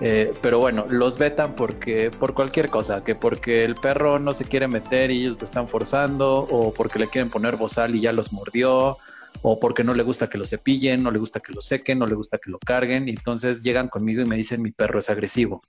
[0.02, 4.46] Eh, pero bueno, los vetan porque por cualquier cosa, que porque el perro no se
[4.46, 8.12] quiere meter y ellos lo están forzando, o porque le quieren poner bozal y ya
[8.12, 8.98] los mordió,
[9.44, 12.08] o porque no le gusta que lo cepillen, no le gusta que lo sequen, no
[12.08, 15.10] le gusta que lo carguen, y entonces llegan conmigo y me dicen mi perro es
[15.10, 15.62] agresivo.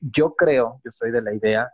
[0.00, 1.70] Yo creo, yo soy de la idea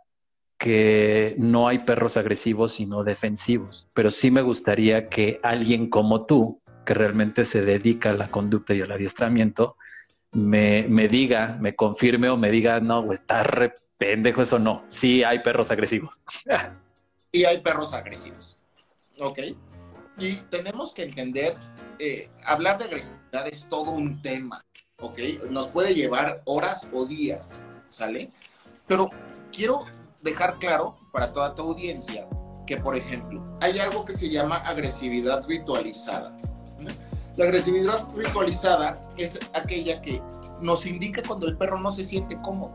[0.59, 6.61] que no hay perros agresivos sino defensivos, pero sí me gustaría que alguien como tú,
[6.89, 9.77] que realmente se dedica a la conducta y al adiestramiento,
[10.33, 14.87] me, me diga, me confirme o me diga, no, está re pendejo eso no.
[14.89, 16.23] Sí hay perros agresivos.
[17.33, 18.57] y hay perros agresivos.
[19.21, 19.39] ¿Ok?
[20.17, 21.59] Y tenemos que entender,
[21.99, 24.65] eh, hablar de agresividad es todo un tema.
[25.01, 25.19] ¿Ok?
[25.51, 28.31] Nos puede llevar horas o días, ¿sale?
[28.87, 29.11] Pero
[29.53, 29.85] quiero
[30.23, 32.27] dejar claro para toda tu audiencia
[32.67, 36.35] que, por ejemplo, hay algo que se llama agresividad ritualizada.
[37.39, 40.21] La agresividad ritualizada es aquella que
[40.61, 42.73] nos indica cuando el perro no se siente cómodo.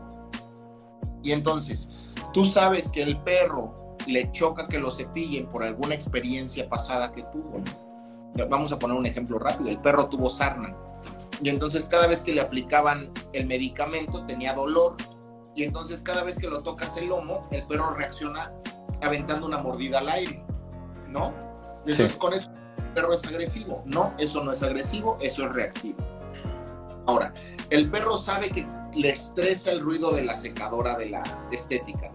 [1.22, 1.90] Y entonces,
[2.32, 7.24] tú sabes que el perro le choca que lo cepillen por alguna experiencia pasada que
[7.24, 7.62] tuvo.
[8.48, 9.68] Vamos a poner un ejemplo rápido.
[9.68, 10.74] El perro tuvo sarna.
[11.42, 14.96] Y entonces cada vez que le aplicaban el medicamento tenía dolor.
[15.54, 18.50] Y entonces cada vez que lo tocas el lomo, el perro reacciona
[19.02, 20.42] aventando una mordida al aire.
[21.10, 21.34] ¿No?
[21.86, 22.48] entonces con eso
[22.94, 23.82] perro es agresivo.
[23.84, 25.98] No, eso no es agresivo, eso es reactivo.
[27.06, 27.34] Ahora,
[27.70, 32.10] el perro sabe que le estresa el ruido de la secadora de la estética.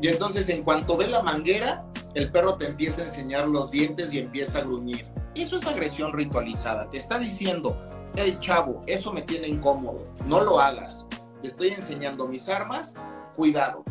[0.00, 1.84] Y entonces en cuanto ve la manguera,
[2.14, 5.06] el perro te empieza a enseñar los dientes y empieza a gruñir.
[5.34, 6.88] Eso es agresión ritualizada.
[6.88, 7.76] Te está diciendo,
[8.14, 11.06] hey chavo, eso me tiene incómodo, no lo hagas.
[11.42, 12.94] Te estoy enseñando mis armas,
[13.36, 13.84] cuidado.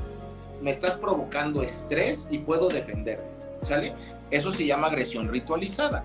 [0.61, 3.37] Me estás provocando estrés y puedo defenderme.
[3.61, 3.93] ¿Sale?
[4.31, 6.03] Eso se llama agresión ritualizada.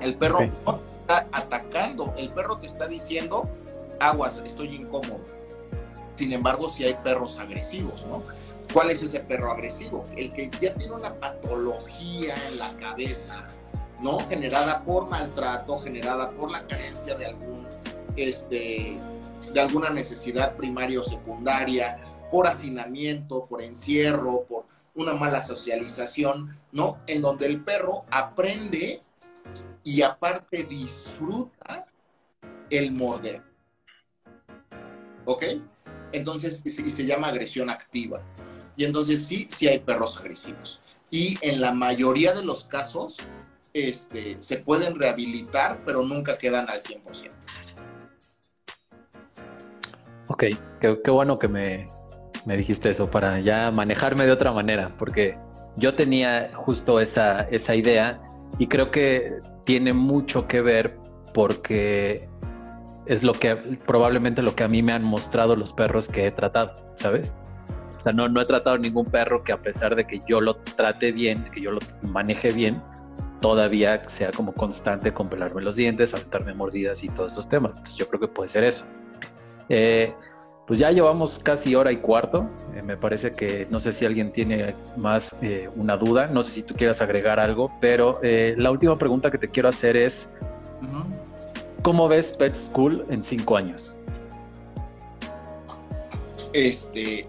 [0.00, 3.48] El perro no te está atacando, el perro te está diciendo,
[4.00, 5.20] aguas, estoy incómodo.
[6.16, 8.22] Sin embargo, si hay perros agresivos, ¿no?
[8.72, 10.06] ¿Cuál es ese perro agresivo?
[10.16, 13.46] El que ya tiene una patología en la cabeza,
[14.00, 14.20] ¿no?
[14.28, 17.66] Generada por maltrato, generada por la carencia de algún,
[18.16, 18.96] este,
[19.52, 21.98] de alguna necesidad primaria o secundaria,
[22.30, 24.64] por hacinamiento, por encierro, por
[24.94, 26.98] una mala socialización, ¿no?
[27.06, 29.00] En donde el perro aprende
[29.82, 31.86] y aparte disfruta
[32.70, 33.42] el morder.
[35.24, 35.44] ¿Ok?
[36.12, 38.22] Entonces, y se llama agresión activa.
[38.76, 40.80] Y entonces sí, sí hay perros agresivos.
[41.10, 43.18] Y en la mayoría de los casos
[43.72, 47.30] este, se pueden rehabilitar, pero nunca quedan al 100%.
[50.28, 50.44] Ok,
[50.80, 51.88] qué, bueno que me,
[52.44, 55.38] me, dijiste eso para ya manejarme de otra manera, porque
[55.76, 58.20] yo tenía justo esa, esa idea
[58.58, 60.98] y creo que tiene mucho que ver
[61.32, 62.28] porque
[63.06, 66.30] es lo que probablemente lo que a mí me han mostrado los perros que he
[66.30, 67.34] tratado, ¿sabes?
[68.04, 71.10] sea, no, no he tratado ningún perro que a pesar de que yo lo trate
[71.10, 72.82] bien, que yo lo maneje bien,
[73.40, 77.76] todavía sea como constante con pelarme los dientes, aventarme mordidas y todos esos temas.
[77.76, 78.84] Entonces yo creo que puede ser eso.
[79.68, 80.14] Eh,
[80.66, 82.48] pues ya llevamos casi hora y cuarto.
[82.74, 86.52] Eh, me parece que no sé si alguien tiene más eh, una duda, no sé
[86.52, 90.28] si tú quieras agregar algo, pero la última pregunta que te quiero hacer es,
[91.82, 93.96] ¿cómo ves Pet School en cinco años?
[96.52, 97.26] Este,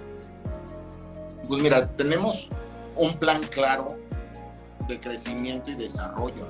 [1.47, 2.49] pues mira, tenemos
[2.95, 3.97] un plan claro
[4.87, 6.45] de crecimiento y desarrollo.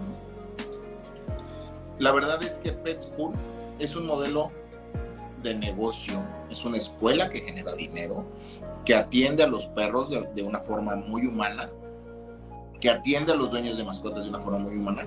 [2.00, 3.34] La verdad es que Pet School
[3.80, 4.52] es un modelo
[5.46, 8.26] de negocio, es una escuela que genera dinero,
[8.84, 11.72] que atiende a los perros de, de, una forma muy humana,
[12.80, 15.06] que atiende a los dueños de mascotas de una forma muy humana,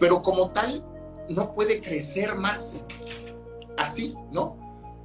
[0.00, 0.84] pero como tal
[1.28, 2.86] no puede crecer más
[3.76, 4.56] así, ¿no?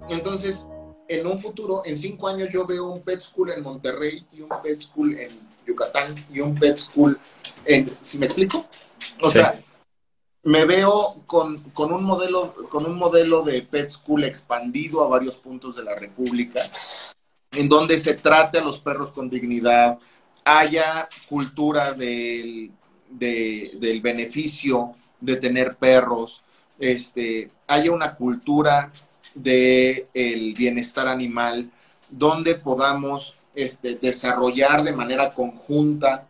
[0.09, 0.67] Entonces,
[1.07, 4.49] en un futuro, en cinco años, yo veo un pet school en Monterrey y un
[4.63, 5.29] pet school en
[5.67, 7.19] Yucatán y un pet school
[7.65, 8.65] en, ¿si me explico?
[9.21, 9.53] O sea,
[10.43, 15.75] me veo con, un modelo, con un modelo de pet school expandido a varios puntos
[15.75, 16.61] de la República,
[17.51, 19.99] en donde se trate a los perros con dignidad,
[20.43, 22.71] haya cultura del,
[23.09, 26.41] del beneficio de tener perros,
[26.79, 28.91] este, haya una cultura
[29.35, 31.69] del el bienestar animal,
[32.09, 36.27] donde podamos este, desarrollar de manera conjunta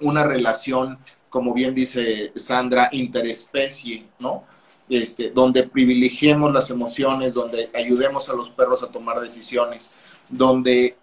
[0.00, 0.98] una relación,
[1.32, 4.44] como bien dice Sandra, interespecie, ¿no?
[4.88, 9.90] Este, donde privilegiemos las emociones, donde ayudemos a los perros a tomar decisiones,
[10.28, 10.94] donde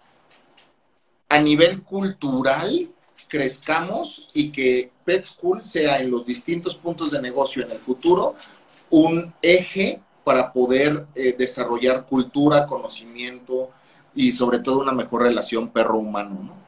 [1.28, 2.86] a nivel cultural
[3.26, 8.34] crezcamos y que Pet School sea en los distintos puntos de negocio en el futuro
[8.88, 13.70] un eje para poder eh, desarrollar cultura, conocimiento
[14.14, 16.38] y sobre todo una mejor relación perro-humano.
[16.40, 16.59] ¿no?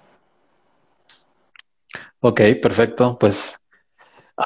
[2.25, 3.17] Ok, perfecto.
[3.19, 3.59] Pues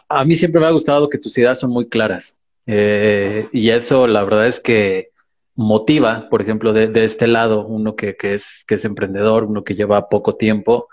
[0.09, 4.07] a, mí siempre me ha gustado que tus ideas son muy claras eh, y eso
[4.07, 5.11] la verdad es que
[5.55, 10.09] motiva, por ejemplo, de, este lado, uno que, es, que es emprendedor, uno que lleva
[10.09, 10.89] poco tiempo,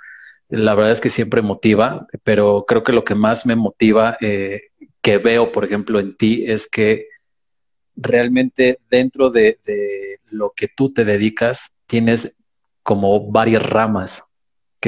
[0.50, 4.64] la verdad es que siempre motiva, pero creo que lo que más me motiva, eh,
[5.02, 7.08] que veo, por ejemplo, en ti, es que
[7.96, 9.58] realmente dentro de,
[10.32, 12.36] lo que tú te dedicas, tienes
[12.84, 14.24] como varias ramas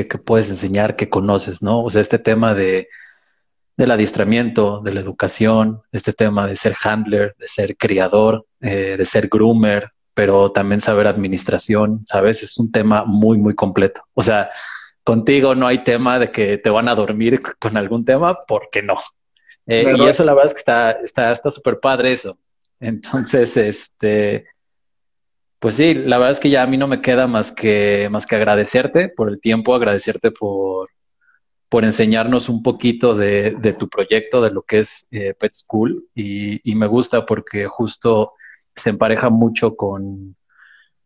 [0.04, 1.84] que, puedes enseñar, que conoces, ¿no?
[1.84, 2.90] O sea, este tema de,
[3.78, 9.06] del adiestramiento, de la educación, este tema de ser handler, de ser criador, eh, de
[9.06, 12.44] ser groomer, pero también saber administración, ¿sabes?
[12.44, 14.04] Es un tema muy, muy completo.
[14.14, 14.50] O sea,
[15.04, 18.96] contigo no hay tema de que te van a dormir con algún tema, porque no.
[19.68, 22.38] Eh, y eso la verdad es que está está está súper padre eso.
[22.80, 24.46] Entonces, este,
[25.66, 28.28] pues sí, la verdad es que ya a mí no me queda más que, más
[28.28, 30.88] que agradecerte por el tiempo, agradecerte por,
[31.70, 36.08] por enseñarnos un poquito de, de tu proyecto, de lo que es eh, Pet School,
[36.14, 38.34] y, y, me gusta porque justo
[38.76, 40.36] se empareja mucho con,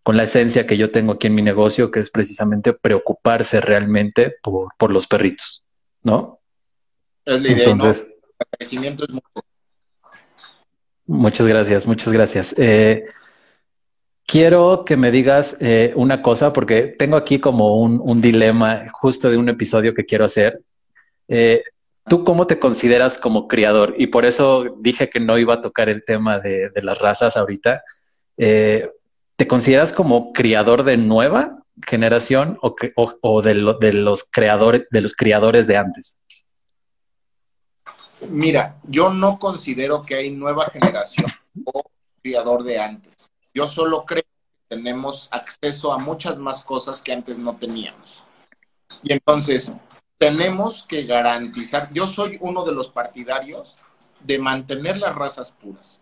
[0.04, 4.36] con la esencia que yo tengo aquí en mi negocio, que es precisamente preocuparse realmente
[4.44, 5.64] por, por los perritos,
[6.04, 6.42] ¿no?
[7.24, 9.26] Es la idea, Entonces, El agradecimiento es mucho.
[11.06, 12.54] Muchas gracias, muchas gracias.
[12.58, 13.06] Eh,
[14.30, 19.38] quiero que me digas eh, una cosa, porque tengo aquí como un, dilema justo de
[19.38, 20.62] un episodio que quiero hacer.
[21.28, 21.64] Eh,
[22.08, 23.96] ¿Tú cómo te consideras como criador?
[23.98, 27.82] Y por eso dije que no iba a tocar el tema de, las razas ahorita.
[28.38, 28.88] Eh,
[29.36, 32.76] ¿Te consideras como criador de nueva generación o,
[33.22, 36.18] o, de, de, los creadores, de los criadores de antes?
[38.30, 41.32] Mira, yo no considero que hay nueva generación
[41.64, 41.82] o
[42.22, 43.19] criador de antes.
[43.54, 48.24] Yo solo creo que tenemos acceso a muchas más cosas que antes no teníamos.
[49.04, 49.74] Y entonces,
[50.18, 53.78] tenemos que garantizar, yo soy uno de los partidarios
[54.20, 56.02] de mantener las razas puras.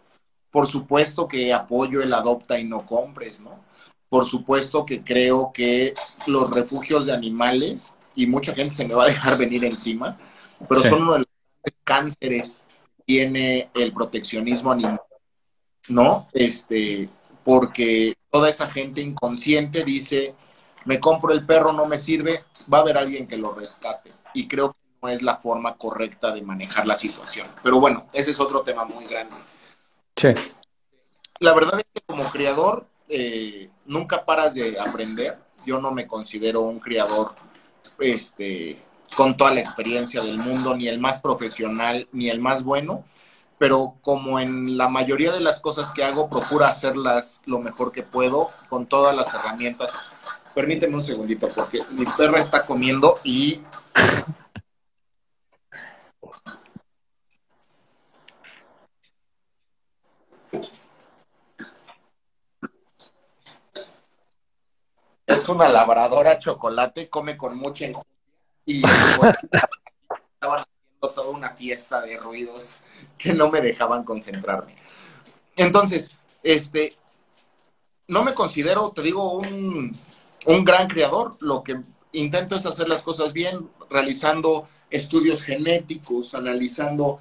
[0.49, 3.63] Por supuesto que apoyo el adopta y no compres, ¿no?
[4.09, 5.93] Por supuesto que creo que
[6.25, 10.17] los refugios de animales, y mucha gente se me va a dejar venir encima,
[10.67, 11.27] pero son uno de los
[11.83, 12.65] cánceres
[12.97, 15.01] que tiene el proteccionismo animal,
[15.89, 16.27] ¿no?
[16.33, 17.09] Este,
[17.47, 20.35] porque toda esa gente inconsciente dice,
[20.83, 24.11] me compro el perro, no me sirve, va a haber alguien que lo rescate.
[24.33, 27.47] Y creo que no es la forma correcta de manejar la situación.
[27.63, 29.33] Pero bueno, ese es otro tema muy grande.
[30.17, 30.27] Sí.
[31.39, 35.39] La verdad es que como criador eh, nunca paras de aprender.
[35.65, 37.33] Yo no me considero un criador
[37.97, 38.83] este,
[39.15, 43.05] con toda la experiencia del mundo, ni el más profesional, ni el más bueno,
[43.57, 48.03] pero como en la mayoría de las cosas que hago, procuro hacerlas lo mejor que
[48.03, 50.17] puedo, con todas las herramientas.
[50.53, 53.61] Permíteme un segundito porque mi perra está comiendo y...
[65.25, 67.85] Es una labradora chocolate, come con mucha
[68.65, 68.81] y
[70.99, 72.81] toda una fiesta de ruidos
[73.17, 74.75] que no me dejaban concentrarme.
[75.55, 76.11] Entonces,
[76.43, 76.93] este,
[78.07, 79.95] no me considero, te digo, un
[80.47, 81.35] un gran creador.
[81.39, 81.79] Lo que
[82.13, 87.19] intento es hacer las cosas bien, realizando estudios genéticos, analizando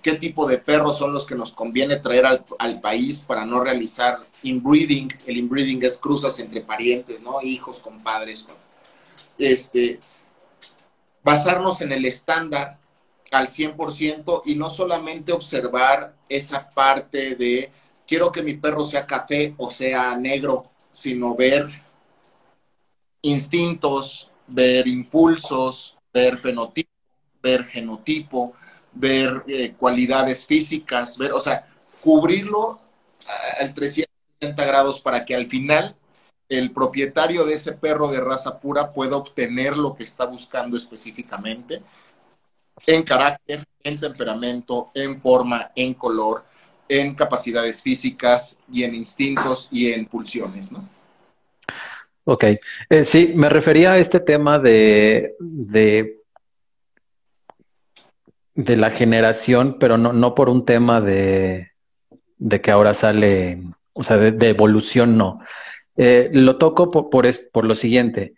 [0.00, 4.20] qué tipo de perros son los que nos conviene traer al, país para no realizar
[4.44, 5.12] inbreeding.
[5.26, 7.42] El inbreeding es cruzas entre parientes, ¿no?
[7.42, 8.46] Hijos con padres.
[9.36, 9.98] Este,
[11.24, 12.78] basarnos en el estándar
[13.30, 17.70] al 100% y no solamente observar esa parte de
[18.06, 20.62] quiero que mi perro sea café o sea negro,
[20.92, 21.68] sino ver
[23.22, 26.90] instintos, ver impulsos, ver fenotipo,
[27.42, 28.54] ver genotipo,
[28.92, 31.68] ver eh, cualidades físicas, ver, o sea,
[32.00, 32.80] cubrirlo
[33.60, 35.94] al 360 grados para que al final
[36.48, 41.82] el propietario de ese perro de raza pura pueda obtener lo que está buscando específicamente
[42.86, 46.44] en carácter, en temperamento, en forma, en color,
[46.88, 50.88] en capacidades físicas y en instintos y en pulsiones, ¿no?
[52.24, 52.44] Ok,
[52.90, 56.16] eh, sí, me refería a este tema de, de,
[58.54, 61.70] la generación, pero no, no por un tema de,
[62.36, 63.62] de que ahora sale,
[63.94, 65.38] o sea, de, evolución, no.
[65.96, 68.34] Eh, lo toco por, por lo siguiente.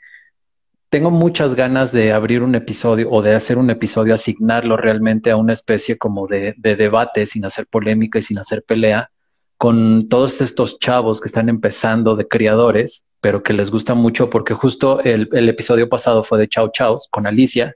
[0.91, 5.37] Tengo muchas ganas de abrir un episodio o de hacer un episodio, asignarlo realmente a
[5.37, 9.11] una especie como de, de debate sin hacer polémica y sin hacer pelea
[9.57, 14.55] con todos estos chavos que están empezando de criadores pero que les gusta mucho porque
[14.55, 17.75] justo el, episodio pasado fue de Chau Chau con Alicia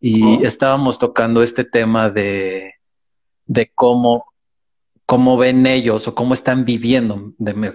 [0.00, 2.74] y estábamos tocando este tema de,
[3.46, 4.24] de cómo,
[5.06, 7.32] cómo ven ellos o cómo están viviendo,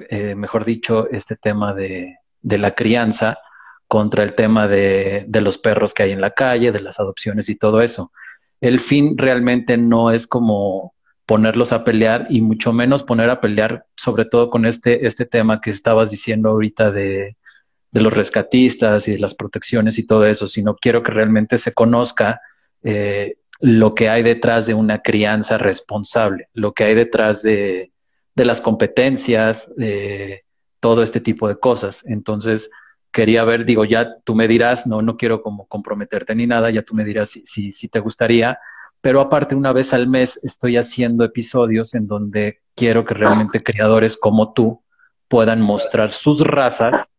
[0.10, 3.38] eh, mejor dicho, este tema de, de, la crianza
[3.88, 7.50] contra el tema de, de los perros que hay en la calle, de las adopciones
[7.50, 8.12] y todo eso.
[8.60, 10.94] El fin realmente no es como
[11.28, 15.60] ponerlos a pelear y mucho menos poner a pelear, sobre todo con este, este tema
[15.60, 17.36] que estabas diciendo ahorita de,
[17.92, 22.40] los rescatistas y de las protecciones y todo eso, sino quiero que realmente se conozca
[22.84, 27.92] eh, lo que hay detrás de una crianza responsable, lo que hay detrás de,
[28.36, 30.46] de las competencias, de
[30.80, 32.06] todo este tipo de cosas.
[32.06, 32.70] Entonces,
[33.18, 36.84] quería ver, digo, ya tú me dirás, no, no quiero como comprometerte ni nada, ya
[36.84, 38.60] tú me dirás si, si, te gustaría,
[39.02, 44.18] pero aparte una vez al mes estoy haciendo episodios en donde quiero que realmente creadores
[44.18, 44.84] como tú
[45.28, 47.10] puedan mostrar sus razas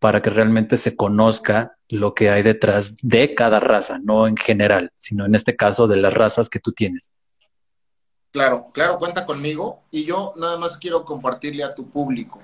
[0.00, 4.90] para que realmente se conozca lo que hay detrás de cada raza, no en general,
[4.96, 7.12] sino en este caso de las razas que tú tienes.
[8.32, 12.42] Claro, claro, cuenta conmigo y yo nada más quiero compartirle a tu público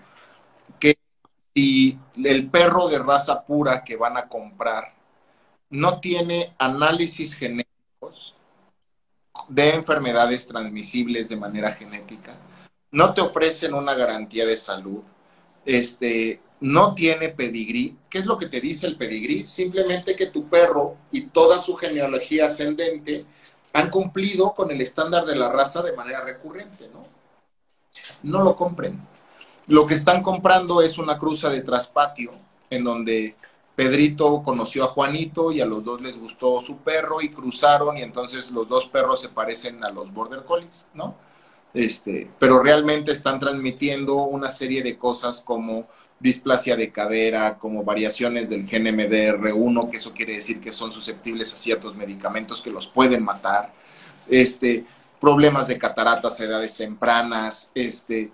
[0.78, 1.00] que
[1.55, 4.95] si el perro de raza pura que van a comprar
[5.71, 8.35] no tiene análisis genéticos,
[9.49, 12.33] de enfermedades transmisibles de manera genética,
[12.91, 15.03] no te ofrecen una garantía de salud,
[15.65, 17.97] este, no tiene pedigrí.
[18.09, 19.47] ¿Qué es lo que te dice el pedigrí?
[19.47, 23.25] Simplemente que tu perro y toda su genealogía ascendente
[23.73, 27.03] han cumplido con el estándar de la raza de manera recurrente, ¿no?
[28.23, 29.01] No lo compren.
[29.71, 32.33] Lo que están comprando es una cruza de traspatio,
[32.71, 33.37] en donde
[33.77, 38.03] Pedrito conoció a Juanito y a los dos les gustó su perro y cruzaron y
[38.03, 41.15] entonces los dos perros se parecen a los Border Collies, ¿no?
[41.73, 45.87] Este, pero realmente están transmitiendo una serie de cosas como
[46.19, 51.55] displasia de cadera, como variaciones del gen MDR1, que eso quiere decir que son susceptibles
[51.55, 53.73] a ciertos medicamentos que los pueden matar,
[54.29, 54.85] este,
[55.21, 58.33] problemas de cataratas a edades tempranas, este,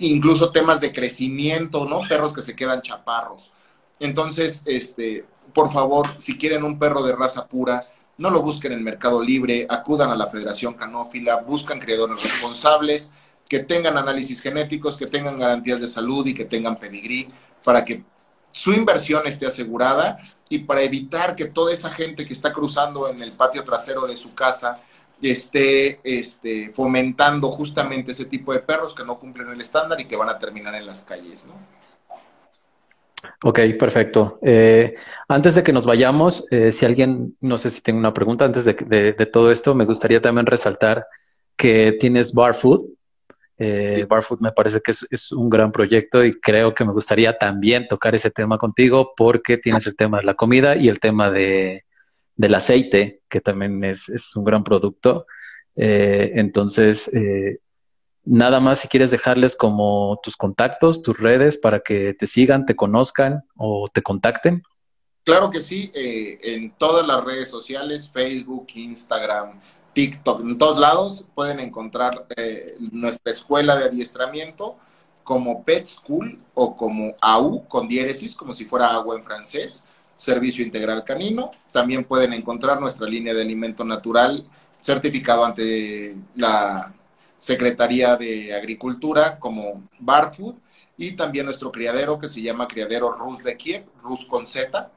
[0.00, 2.00] incluso temas de crecimiento, ¿no?
[2.08, 3.52] Perros que se quedan chaparros.
[3.98, 7.80] Entonces, este, por favor, si quieren un perro de raza pura,
[8.18, 13.12] no lo busquen en Mercado Libre, acudan a la Federación Canófila, buscan criadores responsables,
[13.48, 17.26] que tengan análisis genéticos, que tengan garantías de salud y que tengan pedigrí
[17.64, 18.04] para que
[18.52, 20.18] su inversión esté asegurada
[20.48, 24.16] y para evitar que toda esa gente que está cruzando en el patio trasero de
[24.16, 24.80] su casa
[25.22, 30.16] esté este, fomentando justamente ese tipo de perros que no cumplen el estándar y que
[30.16, 31.54] van a terminar en las calles, ¿no?
[33.44, 34.38] Ok, perfecto.
[34.42, 34.94] Eh,
[35.28, 38.64] antes de que nos vayamos, eh, si alguien, no sé si tengo una pregunta, antes
[38.64, 41.06] de, de, todo esto, me gustaría también resaltar
[41.56, 42.86] que tienes Bar Food,
[43.62, 47.86] eh, Barfoot me parece que es, un gran proyecto y creo que me gustaría también
[47.88, 51.84] tocar ese tema contigo porque tienes el tema de la comida y el tema de,
[52.40, 55.26] del aceite, que también es, un gran producto.
[55.76, 57.58] Eh, entonces, eh,
[58.24, 62.74] nada más si quieres dejarles como tus contactos, tus redes para que te sigan, te
[62.74, 64.62] conozcan o te contacten.
[65.22, 69.60] Claro que sí, en todas las redes sociales, Facebook, Instagram,
[69.92, 74.78] TikTok, en todos lados pueden encontrar eh, nuestra escuela de adiestramiento
[75.24, 79.84] como Pet School o como AU con diéresis, como si fuera agua en francés,
[80.20, 81.50] Servicio Integral Canino.
[81.72, 84.44] También pueden encontrar nuestra línea de alimento natural
[84.78, 86.92] certificado ante la
[87.38, 90.56] Secretaría de Agricultura como Barfood
[90.98, 94.90] y también nuestro criadero que se llama Criadero Rus de Kiev, Rus con Z.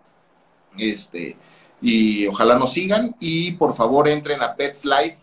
[0.78, 1.38] Este,
[1.82, 5.20] y ojalá nos sigan y por favor entren a Pets Life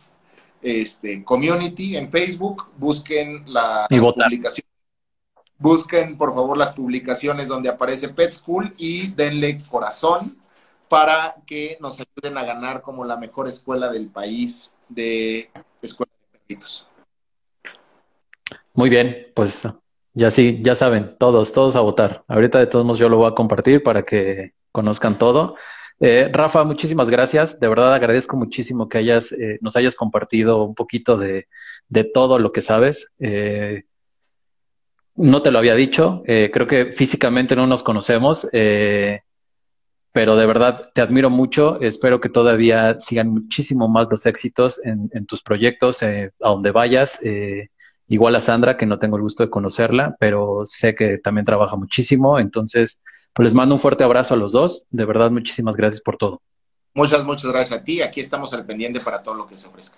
[0.62, 4.69] este, Community en Facebook, busquen la publicación
[5.60, 10.36] busquen por favor las publicaciones donde aparece Pet School y denle corazón
[10.88, 15.48] para que nos ayuden a ganar como la mejor escuela del país de
[15.80, 16.88] escuela de perritos.
[18.74, 19.64] Muy bien, pues
[20.14, 22.24] ya sí, ya saben, todos, todos a votar.
[22.26, 25.54] Ahorita de todos modos yo lo voy a compartir para que conozcan todo.
[26.00, 27.60] Eh, Rafa, muchísimas gracias.
[27.60, 31.46] De verdad agradezco muchísimo que hayas, eh, nos hayas compartido un poquito de,
[32.14, 33.12] todo lo que sabes.
[33.18, 33.84] Eh,
[35.20, 38.48] no te lo había dicho, creo que físicamente no nos conocemos,
[40.12, 41.80] pero de verdad te admiro mucho.
[41.80, 47.20] Espero que todavía sigan muchísimo más los éxitos en, en tus proyectos, a donde vayas.
[48.08, 51.76] igual a Sandra, que no tengo el gusto de conocerla, pero sé que también trabaja
[51.76, 52.40] muchísimo.
[52.40, 53.00] Entonces,
[53.32, 54.84] pues les mando un fuerte abrazo a los dos.
[54.90, 56.42] De verdad, muchísimas gracias por todo.
[56.92, 58.02] Muchas, muchas gracias a ti.
[58.02, 59.96] Aquí estamos al pendiente para todo lo que se ofrezca.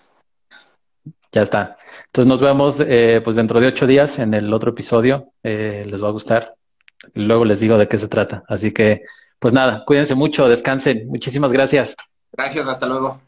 [1.32, 1.78] Ya está.
[2.06, 5.32] Entonces nos vemos eh, pues dentro de ocho días en el otro episodio.
[5.42, 6.54] Eh, les va a gustar.
[7.14, 8.44] Luego les digo de qué se trata.
[8.48, 9.02] Así que,
[9.38, 11.08] pues nada, cuídense mucho, descansen.
[11.08, 11.96] Muchísimas gracias.
[12.32, 13.20] Gracias, hasta luego.